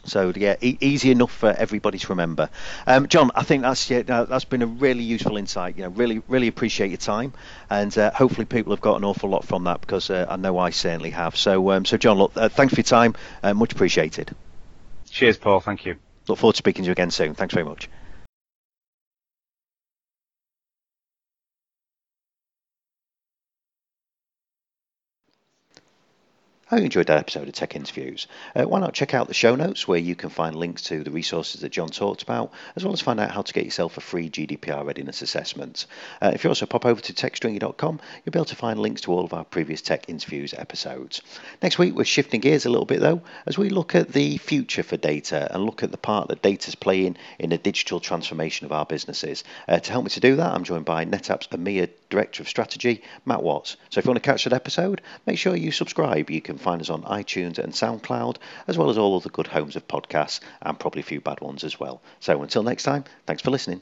So 0.10 0.34
yeah, 0.36 0.56
e- 0.62 0.78
easy 0.82 1.12
enough 1.12 1.32
for 1.32 1.50
everybody 1.50 1.98
to 2.00 2.08
remember. 2.10 2.50
Um, 2.86 3.08
John, 3.08 3.32
I 3.36 3.44
think 3.44 3.64
that's 3.64 3.90
yeah, 3.90 4.02
that's 4.02 4.46
been 4.46 4.62
a 4.62 4.68
really 4.68 5.04
useful 5.04 5.38
insight. 5.38 5.78
You 5.78 5.84
know, 5.84 5.90
really 5.90 6.22
really 6.28 6.48
appreciate 6.48 6.90
your 6.90 6.98
time, 6.98 7.34
and 7.70 7.96
uh, 7.98 8.12
hopefully 8.12 8.46
people 8.46 8.74
have 8.74 8.82
got 8.82 8.98
an 8.98 9.04
awful 9.04 9.30
lot 9.30 9.46
from 9.46 9.64
that 9.66 9.82
because 9.82 10.10
uh, 10.10 10.26
I 10.30 10.36
know 10.36 10.58
I 10.58 10.72
certainly 10.72 11.12
have. 11.12 11.36
So 11.36 11.72
um, 11.72 11.86
so 11.86 11.98
John, 11.98 12.18
look, 12.18 12.32
uh, 12.36 12.50
thanks 12.50 12.74
for 12.74 12.80
your 12.80 12.84
time, 12.84 13.16
uh, 13.44 13.54
much 13.54 13.72
appreciated. 13.72 14.36
Cheers, 15.10 15.38
Paul. 15.38 15.60
Thank 15.60 15.86
you. 15.86 15.96
Look 16.28 16.38
forward 16.38 16.54
to 16.54 16.58
speaking 16.58 16.84
to 16.84 16.88
you 16.88 16.92
again 16.92 17.12
soon. 17.12 17.34
Thanks 17.34 17.54
very 17.54 17.66
much. 17.66 17.90
Hope 26.70 26.82
you 26.82 26.86
enjoyed 26.86 27.08
that 27.08 27.18
episode 27.18 27.48
of 27.48 27.54
Tech 27.56 27.76
Interviews. 27.76 28.28
Uh, 28.56 28.64
why 28.64 28.80
not 28.80 28.94
check 28.94 29.16
out 29.16 29.28
the 29.28 29.34
show 29.34 29.56
notes 29.56 29.88
where 29.88 29.98
you 29.98 30.16
can 30.16 30.30
find 30.30 30.56
links 30.56 30.84
to 30.84 31.04
the 31.04 31.10
resources 31.10 31.62
that 31.62 31.72
John 31.72 31.90
talked 31.90 32.22
about, 32.22 32.52
as 32.76 32.84
well 32.84 32.94
as 32.94 33.02
find 33.02 33.20
out 33.20 33.32
how 33.32 33.42
to 33.42 33.54
get 33.54 33.66
yourself 33.66 33.98
a 33.98 34.02
free 34.02 34.30
GDPR 34.30 34.86
readiness 34.86 35.24
assessment. 35.24 35.88
Uh, 36.22 36.30
if 36.32 36.44
you 36.44 36.50
also 36.52 36.68
pop 36.68 36.86
over 36.86 37.02
to 37.02 37.14
techstringy.com, 37.14 38.00
you'll 38.24 38.32
be 38.32 38.38
able 38.38 38.46
to 38.46 38.56
find 38.56 38.80
links 38.80 39.02
to 39.02 39.12
all 39.12 39.26
of 39.26 39.34
our 39.34 39.46
previous 39.46 39.82
Tech 39.82 40.08
Interviews 40.10 40.54
episodes. 40.54 41.24
Next 41.64 41.80
week, 41.80 41.96
we're 41.96 42.06
shifting 42.06 42.40
gears 42.40 42.68
a 42.68 42.70
little 42.70 42.86
bit 42.86 43.00
though, 43.00 43.24
as 43.48 43.58
we 43.58 43.70
look 43.70 43.96
at 43.96 44.10
the 44.10 44.38
future 44.38 44.84
for 44.84 44.96
data 44.96 45.52
and 45.52 45.66
look 45.66 45.82
at 45.82 45.90
the 45.90 45.98
part 45.98 46.28
that 46.28 46.44
data's 46.44 46.76
playing 46.76 47.18
in 47.40 47.50
the 47.50 47.58
digital 47.58 48.00
transformation 48.00 48.68
of 48.68 48.72
our 48.72 48.86
businesses. 48.86 49.44
Uh, 49.68 49.80
to 49.80 49.92
help 49.92 50.04
me 50.04 50.12
to 50.12 50.20
do 50.20 50.36
that, 50.36 50.54
I'm 50.54 50.64
joined 50.64 50.86
by 50.86 51.04
NetApp's 51.06 51.48
EMEA 51.48 51.90
Director 52.12 52.44
of 52.44 52.50
Strategy, 52.50 53.02
Matt 53.26 53.42
Watts. 53.42 53.76
So 53.90 53.98
if 53.98 54.06
you 54.06 54.10
want 54.10 54.22
to 54.22 54.30
catch 54.30 54.44
that 54.44 54.54
episode, 54.54 55.02
make 55.26 55.40
sure 55.40 55.56
you 55.56 55.72
subscribe. 55.72 56.30
You 56.30 56.42
find 56.60 56.82
us 56.82 56.90
on 56.90 57.04
iTunes 57.04 57.58
and 57.58 57.74
SoundCloud, 57.74 58.38
as 58.68 58.78
well 58.78 58.90
as 58.90 58.98
all 58.98 59.16
other 59.16 59.30
good 59.30 59.48
homes 59.48 59.76
of 59.76 59.88
podcasts, 59.88 60.40
and 60.62 60.80
probably 60.80 61.02
a 61.02 61.06
few 61.06 61.22
bad 61.22 61.42
ones 61.42 61.64
as 61.64 61.80
well. 61.80 62.02
So 62.20 62.42
until 62.42 62.64
next 62.64 62.84
time, 62.84 63.06
thanks 63.26 63.42
for 63.42 63.52
listening. 63.52 63.82